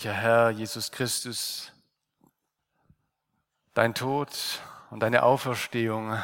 Lebendiger 0.00 0.22
Herr 0.22 0.50
Jesus 0.50 0.90
Christus, 0.90 1.72
dein 3.74 3.94
Tod 3.94 4.30
und 4.88 5.00
deine 5.00 5.24
Auferstehung 5.24 6.18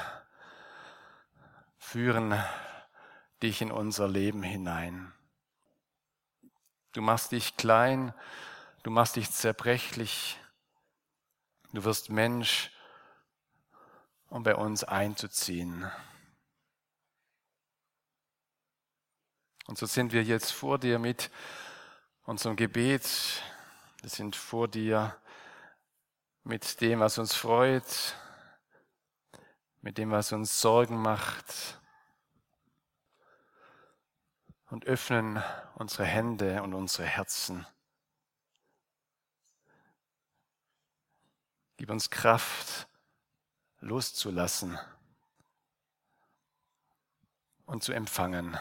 führen 1.77 2.43
dich 3.43 3.61
in 3.61 3.71
unser 3.71 4.09
Leben 4.09 4.43
hinein. 4.43 5.12
Du 6.93 7.02
machst 7.02 7.33
dich 7.33 7.59
klein, 7.59 8.15
du 8.83 8.91
machst 8.91 9.16
dich 9.16 9.30
zerbrechlich, 9.30 10.38
du 11.74 11.85
wirst 11.85 12.09
Mensch, 12.09 12.71
um 14.30 14.43
bei 14.43 14.55
uns 14.55 14.85
einzuziehen. 14.85 15.85
Und 19.66 19.77
so 19.77 19.85
sind 19.85 20.15
wir 20.15 20.23
jetzt 20.23 20.51
vor 20.51 20.79
dir 20.79 20.99
mit 20.99 21.30
unserem 22.24 22.57
Gebet. 22.57 23.07
Wir 24.06 24.10
sind 24.10 24.37
vor 24.37 24.69
dir 24.69 25.21
mit 26.45 26.80
dem, 26.80 27.01
was 27.01 27.18
uns 27.18 27.35
freut, 27.35 28.15
mit 29.80 29.98
dem, 29.98 30.13
was 30.13 30.30
uns 30.30 30.60
Sorgen 30.60 31.02
macht 31.02 31.80
und 34.71 34.85
öffnen 34.87 35.43
unsere 35.74 36.04
Hände 36.04 36.63
und 36.63 36.73
unsere 36.73 37.02
Herzen. 37.02 37.66
Gib 41.76 41.91
uns 41.91 42.09
Kraft, 42.09 42.87
loszulassen 43.80 44.79
und 47.65 47.82
zu 47.82 47.93
empfangen 47.93 48.57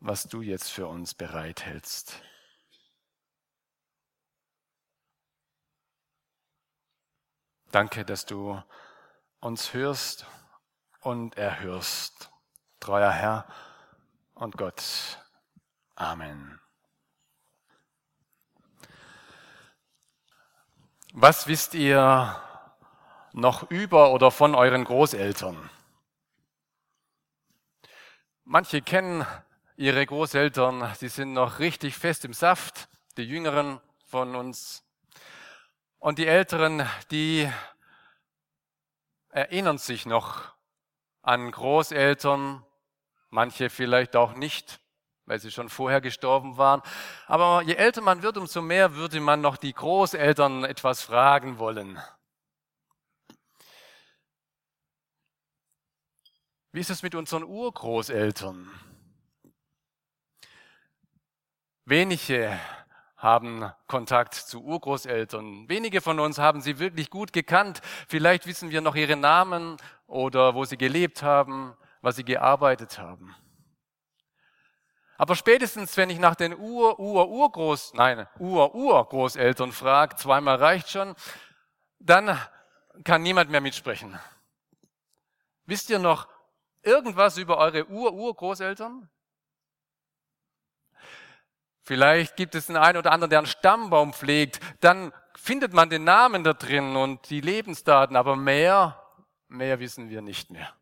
was 0.00 0.24
du 0.24 0.42
jetzt 0.42 0.70
für 0.70 0.86
uns 0.86 1.14
bereithältst. 1.14 2.20
Danke, 7.74 8.04
dass 8.04 8.24
du 8.24 8.62
uns 9.40 9.74
hörst 9.74 10.26
und 11.00 11.36
erhörst, 11.36 12.30
treuer 12.78 13.10
Herr 13.10 13.48
und 14.34 14.56
Gott. 14.56 15.18
Amen. 15.96 16.60
Was 21.14 21.48
wisst 21.48 21.74
ihr 21.74 22.40
noch 23.32 23.68
über 23.72 24.12
oder 24.12 24.30
von 24.30 24.54
euren 24.54 24.84
Großeltern? 24.84 25.68
Manche 28.44 28.82
kennen 28.82 29.26
ihre 29.74 30.06
Großeltern, 30.06 30.94
die 31.00 31.08
sind 31.08 31.32
noch 31.32 31.58
richtig 31.58 31.96
fest 31.96 32.24
im 32.24 32.34
Saft, 32.34 32.88
die 33.16 33.24
Jüngeren 33.24 33.80
von 34.06 34.36
uns. 34.36 34.83
Und 36.04 36.18
die 36.18 36.26
Älteren, 36.26 36.86
die 37.10 37.50
erinnern 39.30 39.78
sich 39.78 40.04
noch 40.04 40.52
an 41.22 41.50
Großeltern, 41.50 42.62
manche 43.30 43.70
vielleicht 43.70 44.14
auch 44.14 44.34
nicht, 44.34 44.80
weil 45.24 45.38
sie 45.38 45.50
schon 45.50 45.70
vorher 45.70 46.02
gestorben 46.02 46.58
waren. 46.58 46.82
Aber 47.26 47.62
je 47.62 47.76
älter 47.76 48.02
man 48.02 48.20
wird, 48.20 48.36
umso 48.36 48.60
mehr 48.60 48.96
würde 48.96 49.18
man 49.18 49.40
noch 49.40 49.56
die 49.56 49.72
Großeltern 49.72 50.64
etwas 50.64 51.00
fragen 51.00 51.56
wollen. 51.56 51.98
Wie 56.72 56.80
ist 56.80 56.90
es 56.90 57.02
mit 57.02 57.14
unseren 57.14 57.44
Urgroßeltern? 57.44 58.70
Wenige 61.86 62.60
haben 63.24 63.72
Kontakt 63.88 64.34
zu 64.34 64.62
Urgroßeltern. 64.62 65.66
Wenige 65.68 66.02
von 66.02 66.20
uns 66.20 66.38
haben 66.38 66.60
sie 66.60 66.78
wirklich 66.78 67.08
gut 67.08 67.32
gekannt. 67.32 67.80
Vielleicht 68.06 68.46
wissen 68.46 68.70
wir 68.70 68.82
noch 68.82 68.94
ihre 68.94 69.16
Namen 69.16 69.78
oder 70.06 70.54
wo 70.54 70.66
sie 70.66 70.76
gelebt 70.76 71.22
haben, 71.22 71.74
was 72.02 72.16
sie 72.16 72.24
gearbeitet 72.24 72.98
haben. 72.98 73.34
Aber 75.16 75.36
spätestens, 75.36 75.96
wenn 75.96 76.10
ich 76.10 76.18
nach 76.18 76.34
den 76.34 76.54
Ur, 76.54 77.00
Ur, 77.00 77.28
Urgroß, 77.28 77.94
nein, 77.94 78.26
Ur, 78.38 78.74
Urgroßeltern 78.74 79.72
frage, 79.72 80.16
zweimal 80.16 80.56
reicht 80.56 80.90
schon, 80.90 81.14
dann 81.98 82.38
kann 83.04 83.22
niemand 83.22 83.50
mehr 83.50 83.62
mitsprechen. 83.62 84.18
Wisst 85.64 85.88
ihr 85.88 85.98
noch 85.98 86.28
irgendwas 86.82 87.38
über 87.38 87.56
eure 87.56 87.88
Ur, 87.88 88.12
Urgroßeltern? 88.12 89.08
Vielleicht 91.84 92.36
gibt 92.36 92.54
es 92.54 92.66
den 92.66 92.76
einen 92.76 92.98
oder 92.98 93.12
anderen, 93.12 93.30
der 93.30 93.40
einen 93.40 93.46
Stammbaum 93.46 94.14
pflegt. 94.14 94.58
Dann 94.80 95.12
findet 95.36 95.74
man 95.74 95.90
den 95.90 96.04
Namen 96.04 96.42
da 96.42 96.54
drin 96.54 96.96
und 96.96 97.28
die 97.28 97.42
Lebensdaten, 97.42 98.16
aber 98.16 98.36
mehr, 98.36 99.02
mehr 99.48 99.78
wissen 99.80 100.08
wir 100.08 100.22
nicht 100.22 100.50
mehr. 100.50 100.72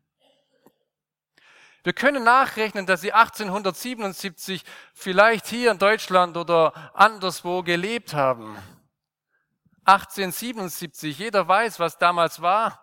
Wir 1.83 1.91
können 1.91 2.23
nachrechnen, 2.23 2.85
dass 2.85 3.01
sie 3.01 3.11
1877 3.11 4.63
vielleicht 4.93 5.47
hier 5.47 5.69
in 5.71 5.79
Deutschland 5.79 6.37
oder 6.37 6.73
anderswo 6.93 7.61
gelebt 7.61 8.13
haben. 8.13 8.57
1877, 9.83 11.19
jeder 11.19 11.45
weiß, 11.45 11.81
was 11.81 11.97
damals 11.97 12.41
war. 12.41 12.79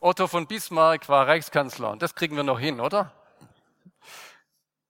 Otto 0.00 0.26
von 0.26 0.46
Bismarck 0.46 1.08
war 1.08 1.26
Reichskanzler 1.26 1.90
und 1.92 2.02
das 2.02 2.14
kriegen 2.14 2.36
wir 2.36 2.42
noch 2.42 2.60
hin, 2.60 2.78
oder? 2.78 3.10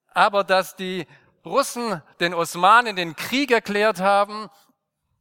Aber 0.08 0.42
dass 0.42 0.74
die 0.74 1.06
Russen 1.44 2.03
den 2.20 2.34
Osmanen 2.34 2.97
den 2.97 3.16
Krieg 3.16 3.50
erklärt 3.50 4.00
haben, 4.00 4.48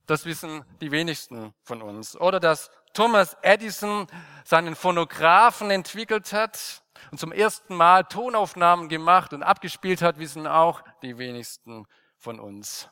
das 0.06 0.26
wissen 0.26 0.64
die 0.82 0.92
wenigsten 0.92 1.54
von 1.64 1.82
uns. 1.82 2.20
Oder 2.20 2.40
dass 2.40 2.70
Thomas 2.94 3.38
Edison 3.42 4.08
seinen 4.44 4.76
Phonographen 4.76 5.72
entwickelt 5.72 6.34
hat 6.34 6.84
und 7.12 7.20
zum 7.20 7.32
ersten 7.32 7.76
Mal 7.76 8.04
Tonaufnahmen 8.04 8.90
gemacht 8.90 9.34
und 9.34 9.44
abgespielt 9.44 10.02
hat, 10.02 10.20
wissen 10.20 10.48
auch 10.48 10.84
die 11.02 11.18
wenigsten 11.18 11.86
von 12.18 12.40
uns. 12.40 12.90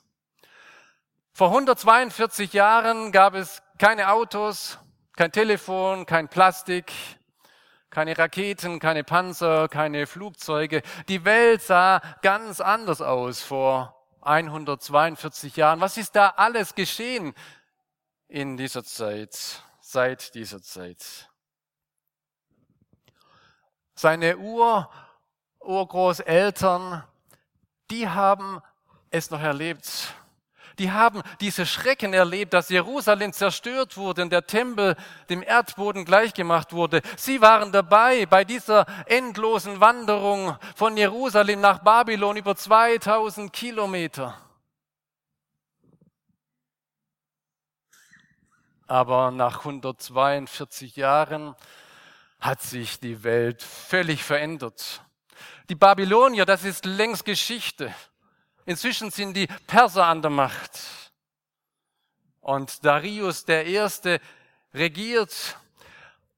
Vor 1.34 1.50
142 1.50 2.54
Jahren 2.54 3.12
gab 3.12 3.34
es 3.36 3.62
keine 3.78 4.12
Autos, 4.12 4.80
kein 5.16 5.32
Telefon, 5.32 6.06
kein 6.06 6.28
Plastik, 6.28 6.92
keine 7.90 8.18
Raketen, 8.18 8.80
keine 8.80 9.04
Panzer, 9.04 9.68
keine 9.68 10.06
Flugzeuge. 10.06 10.82
Die 11.08 11.26
Welt 11.26 11.62
sah 11.62 12.02
ganz 12.22 12.62
anders 12.62 13.02
aus 13.02 13.42
vor 13.42 13.96
142 14.22 15.56
Jahren. 15.56 15.82
Was 15.82 15.98
ist 15.98 16.16
da 16.16 16.30
alles 16.30 16.76
geschehen 16.76 17.34
in 18.28 18.58
dieser 18.58 18.84
Zeit, 18.84 19.64
seit 19.82 20.36
dieser 20.36 20.62
Zeit? 20.62 21.30
Seine 23.96 24.38
Ur, 24.38 24.90
Urgroßeltern, 25.60 27.04
die 27.90 28.08
haben 28.08 28.62
es 29.10 29.32
noch 29.32 29.42
erlebt 29.42 30.14
die 30.80 30.92
haben 30.92 31.22
diese 31.42 31.66
Schrecken 31.66 32.14
erlebt, 32.14 32.54
dass 32.54 32.70
Jerusalem 32.70 33.34
zerstört 33.34 33.98
wurde 33.98 34.24
und 34.24 34.32
der 34.32 34.48
Tempel 34.48 34.96
dem 35.30 35.44
Erdboden 35.44 36.06
gleichgemacht 36.06 36.74
wurde. 36.74 37.02
Sie 37.18 37.42
waren 37.42 37.72
dabei 37.72 38.26
bei 38.26 38.46
dieser 38.46 38.86
endlosen 39.06 39.82
Wanderung 39.82 40.58
von 40.76 40.98
Jerusalem 40.98 41.62
nach 41.62 41.80
Babylon 41.80 42.38
über 42.38 42.56
2000 42.56 43.52
Kilometer. 43.52 44.38
Aber 48.88 49.30
nach 49.30 49.60
142 49.60 50.96
Jahren 50.96 51.56
hat 52.40 52.62
sich 52.62 53.00
die 53.00 53.24
Welt 53.24 53.62
völlig 53.62 54.24
verändert. 54.24 55.02
Die 55.70 55.76
Babylonier, 55.76 56.46
das 56.46 56.64
ist 56.64 56.86
längst 56.86 57.26
Geschichte. 57.26 57.94
Inzwischen 58.70 59.10
sind 59.10 59.34
die 59.34 59.48
Perser 59.66 60.06
an 60.06 60.22
der 60.22 60.30
Macht. 60.30 60.80
Und 62.40 62.86
Darius 62.86 63.44
der 63.44 63.66
Erste 63.66 64.22
regiert 64.76 65.58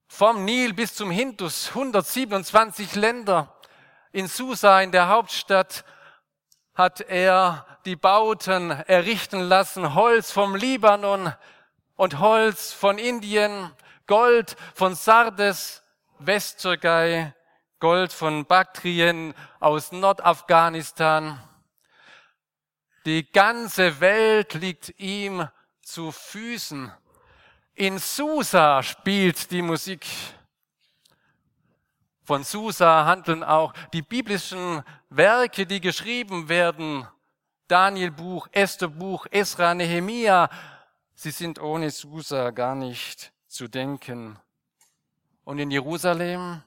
vom 0.08 0.46
Nil 0.46 0.74
bis 0.74 0.96
zum 0.96 1.12
Hindus 1.12 1.68
127 1.68 2.96
Länder. 2.96 3.54
In 4.14 4.28
Susa, 4.28 4.80
in 4.80 4.94
der 4.94 5.10
Hauptstadt, 5.10 5.84
hat 6.74 7.02
er 7.02 7.66
die 7.84 7.98
Bauten 7.98 8.72
errichten 8.72 9.42
lassen, 9.42 9.94
Holz 9.94 10.32
vom 10.32 10.56
Libanon 10.56 11.34
und 11.98 12.20
Holz 12.20 12.72
von 12.72 12.98
Indien, 12.98 13.74
Gold 14.08 14.56
von 14.74 14.96
Sardes, 14.96 15.84
Westtürkei, 16.20 17.36
Gold 17.82 18.14
von 18.14 18.46
Baktrien 18.46 19.34
aus 19.60 19.92
Nordafghanistan. 19.92 21.38
Die 23.06 23.32
ganze 23.32 24.00
Welt 24.00 24.54
liegt 24.54 25.00
ihm 25.00 25.48
zu 25.82 26.12
Füßen. 26.12 26.92
In 27.74 27.98
Susa 27.98 28.84
spielt 28.84 29.50
die 29.50 29.64
Musik. 29.64 30.06
Von 32.24 32.44
Susa 32.44 33.06
handeln 33.06 33.44
auch 33.44 33.74
die 33.92 34.04
biblischen 34.04 34.84
Werke, 35.10 35.66
die 35.66 35.82
geschrieben 35.82 36.48
werden. 36.48 37.08
Danielbuch, 37.68 38.48
Estherbuch, 38.52 39.26
Esra, 39.32 39.74
Nehemia. 39.74 40.48
Sie 41.16 41.32
sind 41.32 41.60
ohne 41.60 41.90
Susa 41.90 42.52
gar 42.52 42.76
nicht 42.76 43.34
zu 43.48 43.68
denken. 43.68 44.38
Und 45.44 45.58
in 45.58 45.72
Jerusalem 45.72 46.62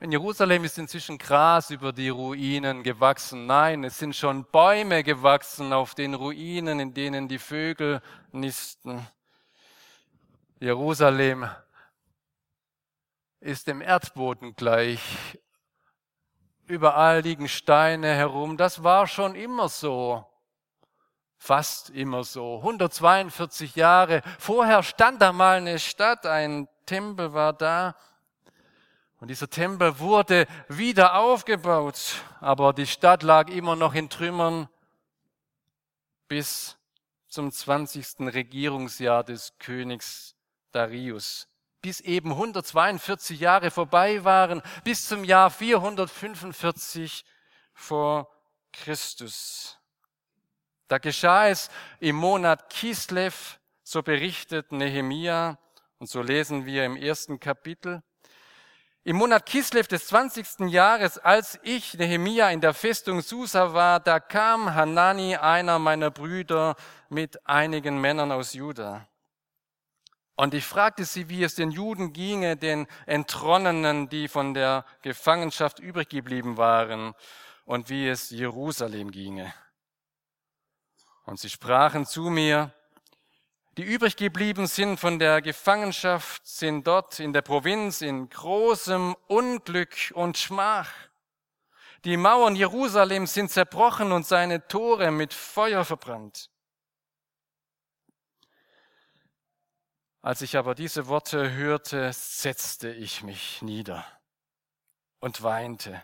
in 0.00 0.12
Jerusalem 0.12 0.62
ist 0.62 0.78
inzwischen 0.78 1.18
Gras 1.18 1.70
über 1.70 1.92
die 1.92 2.08
Ruinen 2.08 2.84
gewachsen. 2.84 3.46
Nein, 3.46 3.82
es 3.82 3.98
sind 3.98 4.14
schon 4.14 4.44
Bäume 4.44 5.02
gewachsen 5.02 5.72
auf 5.72 5.96
den 5.96 6.14
Ruinen, 6.14 6.78
in 6.78 6.94
denen 6.94 7.26
die 7.26 7.40
Vögel 7.40 8.00
nisten. 8.30 9.04
Jerusalem 10.60 11.48
ist 13.40 13.66
dem 13.66 13.80
Erdboden 13.80 14.54
gleich. 14.54 15.00
Überall 16.66 17.20
liegen 17.20 17.48
Steine 17.48 18.14
herum. 18.14 18.56
Das 18.56 18.84
war 18.84 19.08
schon 19.08 19.34
immer 19.34 19.68
so. 19.68 20.24
Fast 21.38 21.90
immer 21.90 22.22
so. 22.22 22.58
142 22.58 23.74
Jahre 23.74 24.22
vorher 24.38 24.82
stand 24.82 25.22
da 25.22 25.32
mal 25.32 25.58
eine 25.58 25.78
Stadt, 25.78 26.26
ein 26.26 26.68
Tempel 26.86 27.32
war 27.32 27.52
da. 27.52 27.96
Und 29.20 29.28
dieser 29.28 29.50
Tempel 29.50 29.98
wurde 29.98 30.46
wieder 30.68 31.16
aufgebaut, 31.16 32.22
aber 32.40 32.72
die 32.72 32.86
Stadt 32.86 33.24
lag 33.24 33.48
immer 33.48 33.74
noch 33.74 33.94
in 33.94 34.08
Trümmern 34.08 34.68
bis 36.28 36.76
zum 37.26 37.50
20. 37.50 38.20
Regierungsjahr 38.20 39.24
des 39.24 39.58
Königs 39.58 40.36
Darius. 40.70 41.48
Bis 41.80 42.00
eben 42.00 42.30
142 42.30 43.40
Jahre 43.40 43.70
vorbei 43.70 44.24
waren, 44.24 44.62
bis 44.84 45.08
zum 45.08 45.24
Jahr 45.24 45.50
445 45.50 47.24
vor 47.74 48.30
Christus. 48.72 49.78
Da 50.86 50.98
geschah 50.98 51.48
es 51.48 51.70
im 52.00 52.16
Monat 52.16 52.70
Kislev, 52.70 53.58
so 53.82 54.02
berichtet 54.02 54.70
Nehemia, 54.72 55.58
und 55.98 56.08
so 56.08 56.22
lesen 56.22 56.66
wir 56.66 56.84
im 56.84 56.96
ersten 56.96 57.40
Kapitel, 57.40 58.02
im 59.08 59.16
Monat 59.16 59.46
Kislev 59.46 59.88
des 59.88 60.06
20. 60.08 60.68
Jahres, 60.68 61.16
als 61.16 61.58
ich, 61.62 61.94
Nehemia, 61.94 62.50
in 62.50 62.60
der 62.60 62.74
Festung 62.74 63.22
Susa 63.22 63.72
war, 63.72 64.00
da 64.00 64.20
kam 64.20 64.74
Hanani, 64.74 65.34
einer 65.34 65.78
meiner 65.78 66.10
Brüder, 66.10 66.76
mit 67.08 67.46
einigen 67.46 68.02
Männern 68.02 68.30
aus 68.30 68.52
Juda. 68.52 69.08
Und 70.36 70.52
ich 70.52 70.66
fragte 70.66 71.06
sie, 71.06 71.30
wie 71.30 71.42
es 71.42 71.54
den 71.54 71.70
Juden 71.70 72.12
ginge, 72.12 72.58
den 72.58 72.86
Entronnenen, 73.06 74.10
die 74.10 74.28
von 74.28 74.52
der 74.52 74.84
Gefangenschaft 75.00 75.78
übrig 75.78 76.10
geblieben 76.10 76.58
waren, 76.58 77.14
und 77.64 77.88
wie 77.88 78.08
es 78.08 78.28
Jerusalem 78.28 79.10
ginge. 79.10 79.54
Und 81.24 81.40
sie 81.40 81.48
sprachen 81.48 82.04
zu 82.04 82.24
mir, 82.24 82.74
die 83.78 83.84
übrig 83.84 84.16
geblieben 84.16 84.66
sind 84.66 84.98
von 84.98 85.20
der 85.20 85.40
Gefangenschaft, 85.40 86.44
sind 86.44 86.84
dort 86.84 87.20
in 87.20 87.32
der 87.32 87.42
Provinz 87.42 88.00
in 88.00 88.28
großem 88.28 89.14
Unglück 89.28 90.12
und 90.16 90.36
Schmach. 90.36 90.90
Die 92.04 92.16
Mauern 92.16 92.56
Jerusalems 92.56 93.34
sind 93.34 93.52
zerbrochen 93.52 94.10
und 94.10 94.26
seine 94.26 94.66
Tore 94.66 95.12
mit 95.12 95.32
Feuer 95.32 95.84
verbrannt. 95.84 96.50
Als 100.22 100.42
ich 100.42 100.56
aber 100.56 100.74
diese 100.74 101.06
Worte 101.06 101.52
hörte, 101.52 102.12
setzte 102.12 102.90
ich 102.90 103.22
mich 103.22 103.62
nieder 103.62 104.04
und 105.20 105.44
weinte 105.44 106.02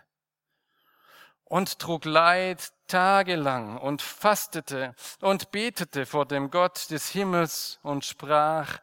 und 1.45 1.79
trug 1.79 2.05
Leid 2.05 2.73
tagelang 2.87 3.77
und 3.77 4.01
fastete 4.01 4.95
und 5.21 5.51
betete 5.51 6.05
vor 6.05 6.25
dem 6.25 6.51
Gott 6.51 6.89
des 6.91 7.09
Himmels 7.09 7.79
und 7.83 8.03
sprach, 8.05 8.79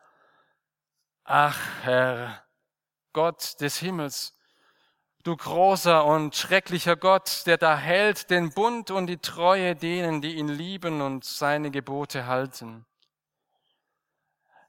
Ach 1.25 1.59
Herr, 1.83 2.43
Gott 3.13 3.61
des 3.61 3.79
Himmels, 3.79 4.37
du 5.23 5.37
großer 5.37 6.05
und 6.05 6.35
schrecklicher 6.35 6.97
Gott, 6.97 7.47
der 7.47 7.59
da 7.59 7.77
hält 7.77 8.31
den 8.31 8.51
Bund 8.51 8.91
und 8.91 9.07
die 9.07 9.19
Treue 9.19 9.77
denen, 9.77 10.21
die 10.21 10.35
ihn 10.35 10.49
lieben 10.49 11.01
und 11.01 11.25
seine 11.25 11.71
Gebote 11.71 12.27
halten. 12.27 12.87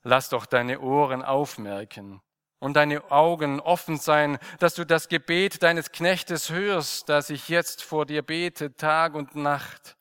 Lass 0.04 0.30
doch 0.30 0.46
deine 0.46 0.80
Ohren 0.81 1.24
aufmerken 1.24 2.22
und 2.63 2.75
deine 2.75 3.12
Augen 3.12 3.60
offen 3.60 3.98
sein, 3.98 4.39
dass 4.57 4.74
du 4.74 4.86
das 4.86 5.10
Gebet 5.10 5.63
deines 5.63 5.92
Knechtes 5.92 6.50
hörst, 6.50 7.10
das 7.10 7.30
ich 7.30 7.50
jetzt 7.50 7.83
vor 7.83 8.06
dir 8.06 8.21
bete, 8.21 8.74
Tag 8.74 9.15
und 9.15 9.36
Nacht, 9.36 9.98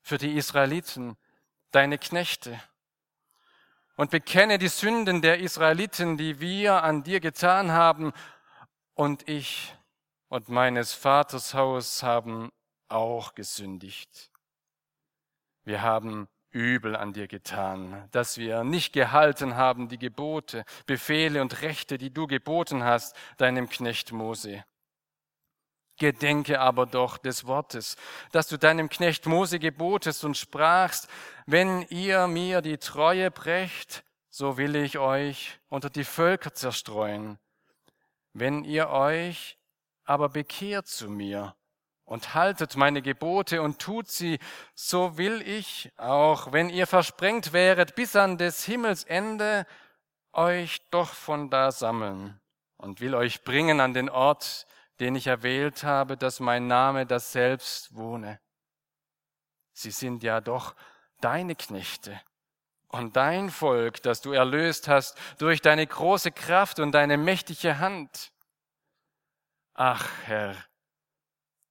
für 0.00 0.16
die 0.16 0.38
Israeliten, 0.38 1.18
deine 1.70 1.98
Knechte. 1.98 2.58
Und 3.94 4.10
bekenne 4.10 4.56
die 4.56 4.68
Sünden 4.68 5.20
der 5.20 5.40
Israeliten, 5.40 6.16
die 6.16 6.40
wir 6.40 6.82
an 6.82 7.02
dir 7.02 7.20
getan 7.20 7.72
haben, 7.72 8.14
und 8.94 9.28
ich 9.28 9.76
und 10.28 10.48
meines 10.48 10.94
Vaters 10.94 11.52
Haus 11.52 12.02
haben 12.02 12.50
auch 12.88 13.34
gesündigt. 13.34 14.30
Wir 15.62 15.82
haben 15.82 16.26
übel 16.50 16.96
an 16.96 17.12
dir 17.12 17.28
getan, 17.28 18.08
dass 18.10 18.38
wir 18.38 18.64
nicht 18.64 18.92
gehalten 18.92 19.56
haben 19.56 19.88
die 19.88 19.98
Gebote, 19.98 20.64
Befehle 20.86 21.42
und 21.42 21.62
Rechte, 21.62 21.98
die 21.98 22.12
du 22.12 22.26
geboten 22.26 22.84
hast, 22.84 23.14
deinem 23.36 23.68
Knecht 23.68 24.12
Mose. 24.12 24.64
Gedenke 25.98 26.60
aber 26.60 26.86
doch 26.86 27.18
des 27.18 27.46
Wortes, 27.46 27.96
dass 28.30 28.46
du 28.48 28.56
deinem 28.56 28.88
Knecht 28.88 29.26
Mose 29.26 29.58
gebotest 29.58 30.24
und 30.24 30.36
sprachst, 30.36 31.08
wenn 31.46 31.82
ihr 31.90 32.28
mir 32.28 32.62
die 32.62 32.78
Treue 32.78 33.30
brecht, 33.30 34.04
so 34.30 34.56
will 34.56 34.76
ich 34.76 34.98
euch 34.98 35.58
unter 35.68 35.90
die 35.90 36.04
Völker 36.04 36.54
zerstreuen. 36.54 37.38
Wenn 38.32 38.62
ihr 38.62 38.90
euch 38.90 39.58
aber 40.04 40.28
bekehrt 40.28 40.86
zu 40.86 41.10
mir 41.10 41.56
und 42.08 42.34
haltet 42.34 42.74
meine 42.74 43.02
Gebote 43.02 43.60
und 43.60 43.78
tut 43.78 44.08
sie, 44.08 44.38
so 44.74 45.18
will 45.18 45.42
ich, 45.42 45.92
auch 45.98 46.52
wenn 46.52 46.70
ihr 46.70 46.86
versprengt 46.86 47.52
wäret 47.52 47.94
bis 47.94 48.16
an 48.16 48.38
des 48.38 48.64
Himmels 48.64 49.04
Ende, 49.04 49.66
euch 50.32 50.78
doch 50.90 51.10
von 51.10 51.50
da 51.50 51.70
sammeln 51.70 52.40
und 52.78 53.00
will 53.00 53.14
euch 53.14 53.44
bringen 53.44 53.80
an 53.80 53.92
den 53.92 54.08
Ort, 54.08 54.66
den 55.00 55.16
ich 55.16 55.26
erwählt 55.26 55.84
habe, 55.84 56.16
dass 56.16 56.40
mein 56.40 56.66
Name 56.66 57.04
das 57.04 57.32
selbst 57.32 57.94
wohne. 57.94 58.40
Sie 59.72 59.90
sind 59.90 60.22
ja 60.22 60.40
doch 60.40 60.74
deine 61.20 61.54
Knechte 61.56 62.18
und 62.88 63.16
dein 63.16 63.50
Volk, 63.50 64.02
das 64.02 64.22
du 64.22 64.32
erlöst 64.32 64.88
hast 64.88 65.18
durch 65.38 65.60
deine 65.60 65.86
große 65.86 66.32
Kraft 66.32 66.80
und 66.80 66.92
deine 66.92 67.18
mächtige 67.18 67.78
Hand. 67.78 68.32
Ach 69.74 70.08
Herr, 70.24 70.56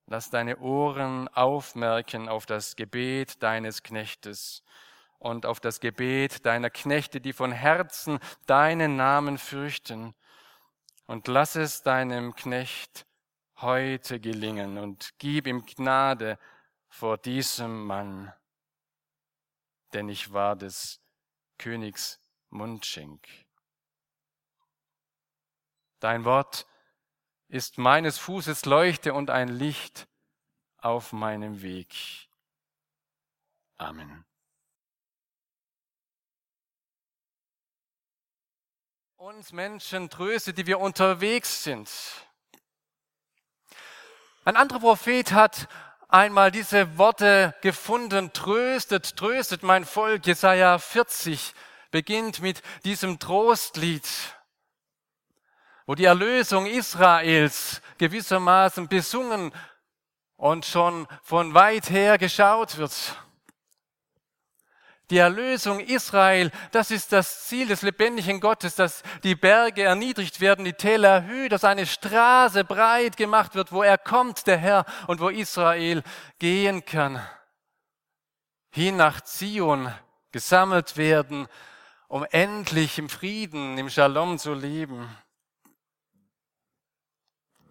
Lass 0.09 0.29
deine 0.29 0.57
Ohren 0.59 1.27
aufmerken 1.27 2.29
auf 2.29 2.45
das 2.45 2.77
Gebet 2.77 3.43
deines 3.43 3.83
Knechtes 3.83 4.63
und 5.19 5.45
auf 5.45 5.59
das 5.59 5.81
Gebet 5.81 6.45
deiner 6.45 6.69
Knechte, 6.69 7.19
die 7.19 7.33
von 7.33 7.51
Herzen 7.51 8.19
deinen 8.45 8.95
Namen 8.95 9.37
fürchten. 9.37 10.15
Und 11.07 11.27
lass 11.27 11.55
es 11.55 11.83
deinem 11.83 12.35
Knecht 12.35 13.05
heute 13.57 14.21
gelingen 14.21 14.77
und 14.77 15.13
gib 15.17 15.45
ihm 15.45 15.65
Gnade 15.65 16.39
vor 16.87 17.17
diesem 17.17 17.85
Mann, 17.85 18.31
denn 19.93 20.07
ich 20.07 20.31
war 20.31 20.55
des 20.55 21.01
Königs 21.57 22.21
Mundschenk. 22.49 23.27
Dein 25.99 26.23
Wort 26.23 26.65
ist 27.49 27.77
meines 27.77 28.17
Fußes 28.17 28.65
Leuchte 28.65 29.13
und 29.13 29.29
ein 29.29 29.47
Licht 29.47 30.07
auf 30.77 31.13
meinem 31.13 31.61
Weg. 31.61 31.95
Amen. 33.77 34.25
Uns 39.17 39.51
Menschen 39.51 40.09
tröste, 40.09 40.53
die 40.53 40.67
wir 40.67 40.79
unterwegs 40.79 41.63
sind. 41.63 41.89
Ein 44.45 44.55
anderer 44.55 44.79
Prophet 44.79 45.31
hat 45.31 45.67
einmal 46.07 46.51
diese 46.51 46.97
Worte 46.97 47.55
gefunden, 47.61 48.31
tröstet, 48.31 49.17
tröstet 49.17 49.63
mein 49.63 49.85
Volk. 49.85 50.25
Jesaja 50.25 50.77
40 50.77 51.53
beginnt 51.91 52.41
mit 52.41 52.61
diesem 52.85 53.19
Trostlied, 53.19 54.07
wo 55.87 55.95
die 55.95 56.05
Erlösung 56.05 56.65
Israels 56.67 57.81
gewissermaßen 57.97 58.89
besungen 58.89 59.53
und 60.35 60.65
schon 60.65 61.07
von 61.23 61.53
weit 61.53 61.89
her 61.89 62.17
geschaut 62.17 62.77
wird. 62.77 62.93
Die 65.09 65.19
Erlösung 65.19 65.79
Israel, 65.79 66.51
das 66.73 66.91
ist 66.91 67.13
das 67.13 67.45
Ziel 67.45 67.67
des 67.67 67.81
lebendigen 67.83 68.41
Gottes, 68.41 68.75
dass 68.75 69.01
die 69.23 69.35
Berge 69.35 69.83
erniedrigt 69.83 70.41
werden, 70.41 70.65
die 70.65 70.73
Täler 70.73 71.07
erhöht, 71.07 71.53
dass 71.53 71.63
eine 71.63 71.85
Straße 71.85 72.65
breit 72.65 73.15
gemacht 73.15 73.55
wird, 73.55 73.71
wo 73.71 73.81
er 73.81 73.97
kommt, 73.97 74.45
der 74.45 74.57
Herr, 74.57 74.85
und 75.07 75.21
wo 75.21 75.29
Israel 75.29 76.03
gehen 76.37 76.83
kann. 76.83 77.25
Hin 78.71 78.97
nach 78.97 79.21
Zion 79.21 79.89
gesammelt 80.33 80.97
werden, 80.97 81.47
um 82.09 82.25
endlich 82.31 82.99
im 82.99 83.07
Frieden, 83.07 83.77
im 83.77 83.89
Shalom 83.89 84.37
zu 84.37 84.53
leben. 84.53 85.09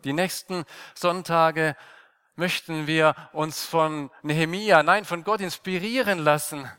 Die 0.07 0.13
nächsten 0.13 0.65
Sonntage 0.95 1.77
möchten 2.37 2.87
wir 2.87 3.17
uns 3.33 3.65
von 3.65 4.09
Nehemia, 4.23 4.85
nein, 4.85 5.05
von 5.05 5.25
Gott 5.25 5.41
inspirieren 5.41 6.21
lassen 6.21 6.71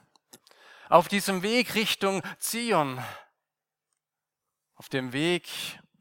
auf 0.87 1.09
diesem 1.09 1.43
Weg 1.43 1.75
Richtung 1.75 2.23
Zion, 2.39 3.03
auf 4.75 4.87
dem 4.87 5.11
Weg, 5.11 5.49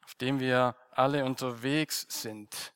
auf 0.04 0.14
dem 0.14 0.38
wir 0.38 0.76
alle 0.92 1.25
unterwegs 1.25 2.06
sind. 2.09 2.73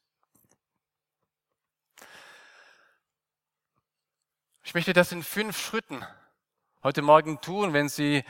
Ich 4.64 4.74
möchte 4.74 4.92
das 4.92 5.12
in 5.12 5.22
fünf 5.22 5.56
Schritten 5.56 6.04
heute 6.82 7.02
Morgen 7.02 7.40
tun. 7.40 7.72
Wenn 7.72 7.88
Sie 7.88 8.24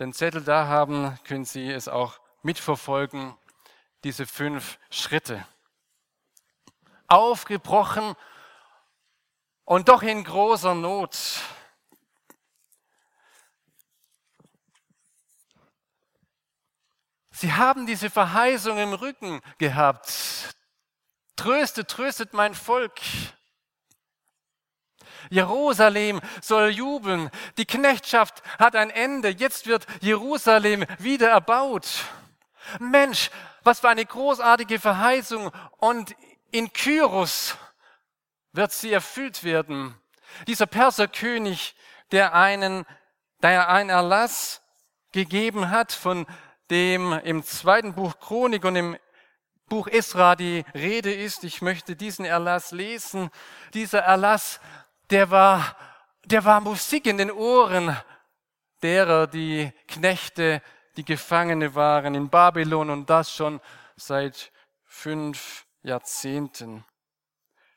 den 0.00 0.12
Zettel 0.12 0.42
da 0.42 0.66
haben, 0.66 1.16
können 1.22 1.44
Sie 1.44 1.70
es 1.70 1.86
auch 1.86 2.18
mitverfolgen, 2.42 3.36
diese 4.04 4.26
fünf 4.26 4.78
Schritte. 4.90 5.44
Aufgebrochen 7.08 8.14
und 9.64 9.88
doch 9.88 10.02
in 10.02 10.22
großer 10.22 10.74
Not. 10.74 11.16
Sie 17.30 17.52
haben 17.52 17.86
diese 17.86 18.10
Verheißung 18.10 18.78
im 18.78 18.92
Rücken 18.92 19.40
gehabt. 19.58 20.54
Tröstet, 21.36 21.88
tröstet 21.88 22.32
mein 22.32 22.54
Volk. 22.54 23.00
Jerusalem 25.30 26.20
soll 26.42 26.70
jubeln. 26.70 27.30
Die 27.56 27.64
Knechtschaft 27.64 28.42
hat 28.58 28.76
ein 28.76 28.90
Ende. 28.90 29.30
Jetzt 29.30 29.66
wird 29.66 29.86
Jerusalem 30.00 30.84
wieder 30.98 31.30
erbaut. 31.30 32.04
Mensch, 32.78 33.30
was 33.64 33.80
für 33.80 33.88
eine 33.88 34.04
großartige 34.04 34.78
Verheißung. 34.78 35.50
Und 35.78 36.14
in 36.50 36.72
Kyros 36.72 37.56
wird 38.52 38.72
sie 38.72 38.92
erfüllt 38.92 39.42
werden. 39.42 39.94
Dieser 40.46 40.66
Perserkönig, 40.66 41.74
der 42.12 42.34
einen, 42.34 42.84
der 43.42 43.68
einen 43.68 43.90
Erlass 43.90 44.62
gegeben 45.12 45.70
hat 45.70 45.92
von 45.92 46.26
dem 46.70 47.12
im 47.12 47.42
zweiten 47.44 47.94
Buch 47.94 48.18
Chronik 48.18 48.64
und 48.64 48.76
im 48.76 48.96
Buch 49.68 49.88
Esra 49.88 50.36
die 50.36 50.64
Rede 50.74 51.12
ist. 51.12 51.44
Ich 51.44 51.62
möchte 51.62 51.96
diesen 51.96 52.24
Erlass 52.24 52.70
lesen. 52.70 53.30
Dieser 53.72 54.00
Erlass, 54.00 54.60
der 55.10 55.30
war, 55.30 55.76
der 56.24 56.44
war 56.44 56.60
Musik 56.60 57.06
in 57.06 57.18
den 57.18 57.30
Ohren 57.30 57.96
derer, 58.82 59.26
die 59.26 59.72
Knechte, 59.88 60.62
die 60.96 61.04
Gefangene 61.04 61.74
waren 61.74 62.14
in 62.14 62.28
Babylon 62.28 62.90
und 62.90 63.10
das 63.10 63.32
schon 63.32 63.60
seit 63.96 64.52
fünf 64.84 65.66
Jahrzehnten. 65.82 66.84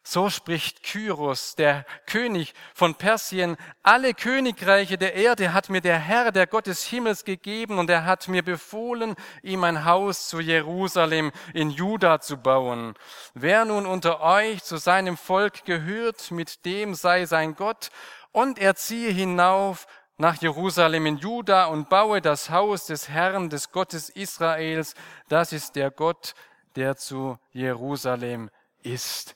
So 0.09 0.29
spricht 0.29 0.83
Kyros, 0.83 1.55
der 1.55 1.85
König 2.05 2.53
von 2.73 2.95
Persien. 2.95 3.57
Alle 3.83 4.13
Königreiche 4.13 4.97
der 4.97 5.15
Erde 5.15 5.51
hat 5.51 5.69
mir 5.69 5.81
der 5.81 5.99
Herr, 5.99 6.31
der 6.31 6.47
Gott 6.47 6.67
des 6.67 6.85
Himmels 6.85 7.25
gegeben 7.25 7.77
und 7.77 7.89
er 7.89 8.05
hat 8.05 8.29
mir 8.29 8.41
befohlen, 8.41 9.15
ihm 9.43 9.65
ein 9.65 9.83
Haus 9.83 10.29
zu 10.29 10.39
Jerusalem 10.39 11.33
in 11.53 11.71
Juda 11.71 12.21
zu 12.21 12.37
bauen. 12.37 12.93
Wer 13.33 13.65
nun 13.65 13.85
unter 13.85 14.21
euch 14.21 14.63
zu 14.63 14.77
seinem 14.77 15.17
Volk 15.17 15.65
gehört, 15.65 16.31
mit 16.31 16.63
dem 16.63 16.95
sei 16.95 17.25
sein 17.25 17.55
Gott 17.55 17.89
und 18.31 18.59
er 18.59 18.75
ziehe 18.75 19.11
hinauf 19.11 19.87
nach 20.17 20.41
Jerusalem 20.41 21.05
in 21.05 21.17
Juda 21.17 21.65
und 21.65 21.89
baue 21.89 22.21
das 22.21 22.49
Haus 22.49 22.87
des 22.87 23.09
Herrn, 23.09 23.49
des 23.49 23.71
Gottes 23.71 24.09
Israels. 24.09 24.95
Das 25.29 25.53
ist 25.53 25.75
der 25.75 25.91
Gott, 25.91 26.33
der 26.75 26.97
zu 26.97 27.37
Jerusalem 27.51 28.49
ist. 28.81 29.35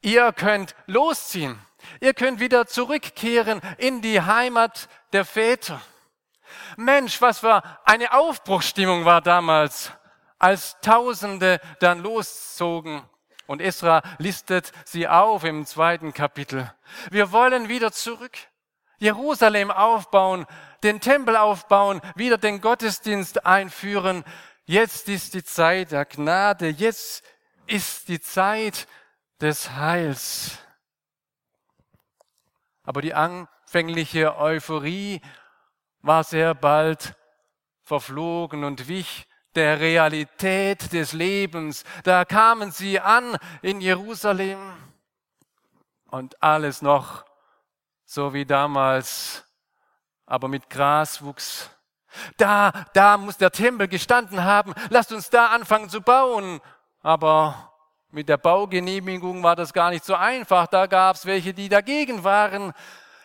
Ihr 0.00 0.32
könnt 0.32 0.74
losziehen. 0.86 1.58
Ihr 2.00 2.14
könnt 2.14 2.40
wieder 2.40 2.66
zurückkehren 2.66 3.60
in 3.78 4.02
die 4.02 4.20
Heimat 4.20 4.88
der 5.12 5.24
Väter. 5.24 5.80
Mensch, 6.76 7.20
was 7.20 7.40
für 7.40 7.62
eine 7.84 8.12
Aufbruchsstimmung 8.12 9.04
war 9.04 9.20
damals, 9.20 9.92
als 10.38 10.76
Tausende 10.80 11.60
dann 11.80 12.02
loszogen. 12.02 13.02
Und 13.46 13.62
Esra 13.62 14.02
listet 14.18 14.72
sie 14.84 15.08
auf 15.08 15.44
im 15.44 15.64
zweiten 15.64 16.12
Kapitel. 16.12 16.72
Wir 17.10 17.32
wollen 17.32 17.68
wieder 17.68 17.92
zurück. 17.92 18.36
Jerusalem 18.98 19.70
aufbauen, 19.70 20.46
den 20.82 21.00
Tempel 21.00 21.36
aufbauen, 21.36 22.00
wieder 22.14 22.38
den 22.38 22.60
Gottesdienst 22.60 23.46
einführen. 23.46 24.24
Jetzt 24.64 25.08
ist 25.08 25.34
die 25.34 25.44
Zeit 25.44 25.92
der 25.92 26.04
Gnade. 26.04 26.68
Jetzt 26.68 27.24
ist 27.66 28.08
die 28.08 28.20
Zeit 28.20 28.86
des 29.40 29.72
Heils. 29.72 30.58
Aber 32.82 33.02
die 33.02 33.14
anfängliche 33.14 34.36
Euphorie 34.36 35.20
war 36.00 36.24
sehr 36.24 36.54
bald 36.54 37.14
verflogen 37.82 38.64
und 38.64 38.88
wich 38.88 39.26
der 39.54 39.80
Realität 39.80 40.92
des 40.92 41.12
Lebens. 41.12 41.84
Da 42.04 42.24
kamen 42.24 42.70
sie 42.70 43.00
an 43.00 43.36
in 43.62 43.80
Jerusalem 43.80 44.58
und 46.10 46.42
alles 46.42 46.82
noch 46.82 47.27
so 48.10 48.32
wie 48.32 48.46
damals, 48.46 49.44
aber 50.24 50.48
mit 50.48 50.70
Graswuchs. 50.70 51.68
Da, 52.38 52.72
da 52.94 53.18
muss 53.18 53.36
der 53.36 53.50
Tempel 53.50 53.86
gestanden 53.86 54.44
haben. 54.44 54.72
Lasst 54.88 55.12
uns 55.12 55.28
da 55.28 55.48
anfangen 55.48 55.90
zu 55.90 56.00
bauen. 56.00 56.60
Aber 57.02 57.70
mit 58.10 58.30
der 58.30 58.38
Baugenehmigung 58.38 59.42
war 59.42 59.56
das 59.56 59.74
gar 59.74 59.90
nicht 59.90 60.06
so 60.06 60.14
einfach. 60.14 60.68
Da 60.68 60.86
gab 60.86 61.16
es 61.16 61.26
welche, 61.26 61.52
die 61.52 61.68
dagegen 61.68 62.24
waren. 62.24 62.72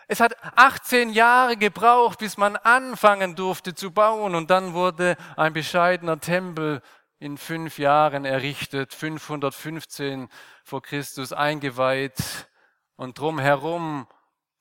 Es 0.09 0.19
hat 0.19 0.35
18 0.57 1.11
Jahre 1.11 1.55
gebraucht, 1.55 2.19
bis 2.19 2.35
man 2.35 2.57
anfangen 2.57 3.37
durfte 3.37 3.73
zu 3.73 3.91
bauen. 3.91 4.35
Und 4.35 4.49
dann 4.49 4.73
wurde 4.73 5.15
ein 5.37 5.53
bescheidener 5.53 6.19
Tempel 6.19 6.81
in 7.19 7.37
fünf 7.37 7.79
Jahren 7.79 8.25
errichtet, 8.25 8.93
515 8.93 10.27
vor 10.65 10.81
Christus 10.81 11.31
eingeweiht. 11.31 12.49
Und 12.97 13.17
drumherum 13.17 14.07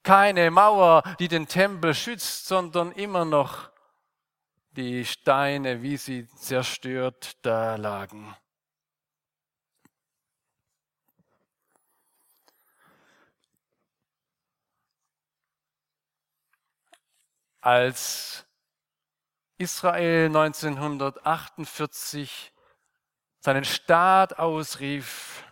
keine 0.02 0.50
Mauer, 0.50 1.02
die 1.18 1.28
den 1.28 1.46
Tempel 1.46 1.94
schützt, 1.94 2.46
sondern 2.46 2.92
immer 2.92 3.24
noch 3.24 3.70
die 4.72 5.04
Steine, 5.04 5.82
wie 5.82 5.96
sie 5.96 6.28
zerstört 6.28 7.36
da 7.42 7.76
lagen. 7.76 8.34
als 17.62 18.46
Israel 19.56 20.26
1948 20.26 22.52
seinen 23.38 23.64
Staat 23.64 24.38
ausrief, 24.38 25.44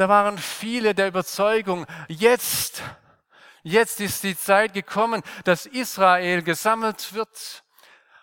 da 0.00 0.08
waren 0.08 0.38
viele 0.38 0.94
der 0.94 1.08
Überzeugung, 1.08 1.84
jetzt, 2.08 2.82
jetzt 3.62 4.00
ist 4.00 4.22
die 4.22 4.34
Zeit 4.34 4.72
gekommen, 4.72 5.22
dass 5.44 5.66
Israel 5.66 6.42
gesammelt 6.42 7.12
wird 7.12 7.62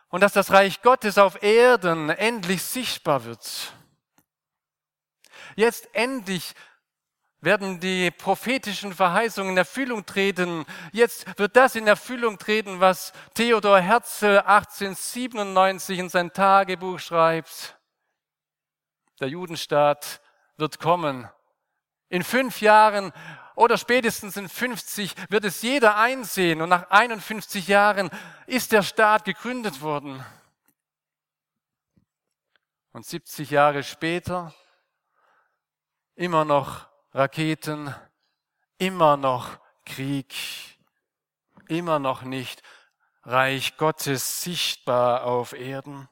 und 0.09 0.21
dass 0.21 0.33
das 0.33 0.49
Reich 0.49 0.81
Gottes 0.81 1.19
auf 1.19 1.43
Erden 1.43 2.09
endlich 2.09 2.63
sichtbar 2.63 3.25
wird. 3.25 3.73
Jetzt 5.55 5.87
endlich 5.93 6.55
werden 7.41 7.79
die 7.79 8.09
prophetischen 8.09 8.91
Verheißungen 8.91 9.51
in 9.51 9.57
Erfüllung 9.57 10.03
treten. 10.03 10.65
Jetzt 10.93 11.37
wird 11.37 11.55
das 11.55 11.75
in 11.75 11.85
Erfüllung 11.85 12.39
treten, 12.39 12.79
was 12.79 13.13
Theodor 13.35 13.79
Herzl 13.79 14.39
1897 14.39 15.99
in 15.99 16.09
sein 16.09 16.33
Tagebuch 16.33 16.97
schreibt. 16.97 17.77
Der 19.19 19.27
Judenstaat 19.27 20.21
wird 20.57 20.79
kommen. 20.79 21.29
In 22.09 22.23
fünf 22.23 22.61
Jahren 22.61 23.11
oder 23.55 23.77
spätestens 23.77 24.37
in 24.37 24.47
50 24.47 25.15
wird 25.29 25.43
es 25.43 25.61
jeder 25.61 25.97
einsehen 25.97 26.61
und 26.61 26.69
nach 26.69 26.89
51 26.91 27.67
Jahren 27.67 28.09
ist 28.45 28.71
der 28.71 28.83
Staat 28.83 29.25
gegründet 29.25 29.81
worden. 29.81 30.23
Und 32.91 33.05
70 33.05 33.49
Jahre 33.49 33.83
später 33.83 34.53
immer 36.15 36.45
noch 36.45 36.87
Raketen, 37.13 37.93
immer 38.77 39.17
noch 39.17 39.59
Krieg, 39.85 40.33
immer 41.67 41.99
noch 41.99 42.21
nicht 42.21 42.61
Reich 43.23 43.75
Gottes 43.77 44.41
sichtbar 44.41 45.23
auf 45.23 45.53
Erden. 45.53 46.07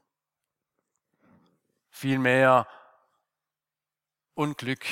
Vielmehr 1.89 2.67
Unglück 4.33 4.85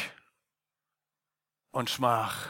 und 1.73 1.89
Schmach. 1.89 2.47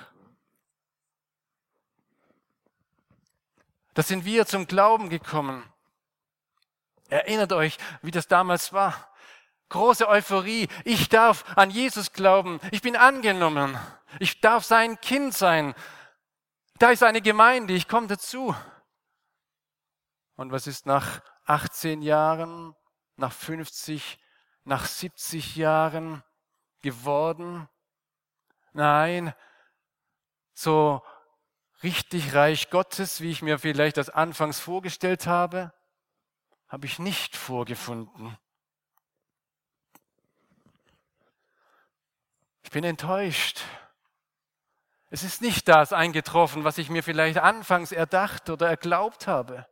Da 3.96 4.04
sind 4.04 4.26
wir 4.26 4.46
zum 4.46 4.68
Glauben 4.68 5.10
gekommen. 5.10 5.64
Erinnert 7.10 7.54
euch, 7.54 7.78
wie 8.02 8.12
das 8.12 8.28
damals 8.28 8.74
war. 8.74 9.10
Große 9.70 10.08
Euphorie. 10.08 10.68
Ich 10.84 11.10
darf 11.10 11.46
an 11.58 11.72
Jesus 11.72 12.12
glauben. 12.12 12.60
Ich 12.72 12.82
bin 12.82 12.96
angenommen. 12.96 13.78
Ich 14.20 14.42
darf 14.42 14.66
sein 14.66 15.00
Kind 15.02 15.34
sein. 15.34 15.74
Da 16.78 16.92
ist 16.92 17.04
eine 17.04 17.22
Gemeinde. 17.22 17.74
Ich 17.74 17.88
komme 17.88 18.08
dazu. 18.08 18.56
Und 20.36 20.52
was 20.52 20.68
ist 20.68 20.86
nach 20.86 21.22
18 21.46 22.02
Jahren, 22.02 22.76
nach 23.16 23.32
50, 23.32 24.20
nach 24.64 24.86
70 24.86 25.56
Jahren 25.56 26.24
geworden? 26.82 27.70
Nein, 28.74 29.34
so 30.54 31.04
richtig 31.84 32.34
Reich 32.34 32.70
Gottes, 32.70 33.22
wie 33.22 33.32
ich 33.32 33.42
mir 33.42 33.60
vielleicht 33.60 33.98
das 33.98 34.10
anfangs 34.10 34.60
vorgestellt 34.60 35.28
habe, 35.28 35.74
habe 36.68 36.88
ich 36.88 36.98
nicht 36.98 37.36
vorgefunden. 37.36 38.38
Ich 42.64 42.72
bin 42.72 42.84
enttäuscht. 42.84 43.62
Es 45.12 45.22
ist 45.22 45.44
nicht 45.44 45.68
das 45.68 45.94
eingetroffen, 45.94 46.64
was 46.64 46.80
ich 46.80 46.90
mir 46.90 47.04
vielleicht 47.04 47.38
anfangs 47.38 47.92
erdacht 47.92 48.50
oder 48.50 48.68
erglaubt 48.68 49.28
habe. 49.28 49.68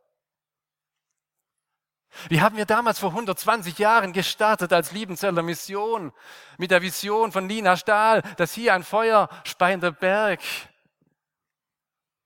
Wie 2.28 2.40
haben 2.40 2.56
wir 2.56 2.66
damals 2.66 2.98
vor 2.98 3.10
120 3.10 3.78
Jahren 3.78 4.12
gestartet 4.12 4.72
als 4.72 4.92
Liebenzeller 4.92 5.42
Mission 5.42 6.12
mit 6.58 6.70
der 6.70 6.82
Vision 6.82 7.32
von 7.32 7.48
Lina 7.48 7.76
Stahl, 7.76 8.22
dass 8.36 8.52
hier 8.52 8.74
ein 8.74 8.84
feuerspeiender 8.84 9.92
Berg 9.92 10.40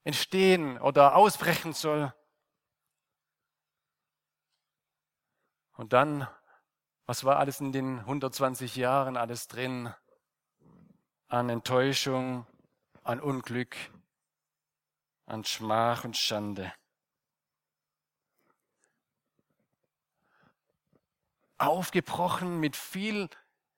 entstehen 0.06 0.78
oder 0.78 1.16
ausbrechen 1.16 1.72
soll. 1.72 2.14
Und 5.72 5.92
dann, 5.92 6.28
was 7.06 7.24
war 7.24 7.38
alles 7.38 7.60
in 7.60 7.72
den 7.72 7.98
120 7.98 8.76
Jahren 8.76 9.16
alles 9.16 9.48
drin? 9.48 9.92
An 11.28 11.48
Enttäuschung, 11.48 12.46
an 13.02 13.20
Unglück, 13.20 13.76
an 15.26 15.44
Schmach 15.44 16.04
und 16.04 16.16
Schande. 16.16 16.72
Aufgebrochen 21.58 22.60
mit 22.60 22.76
viel 22.76 23.28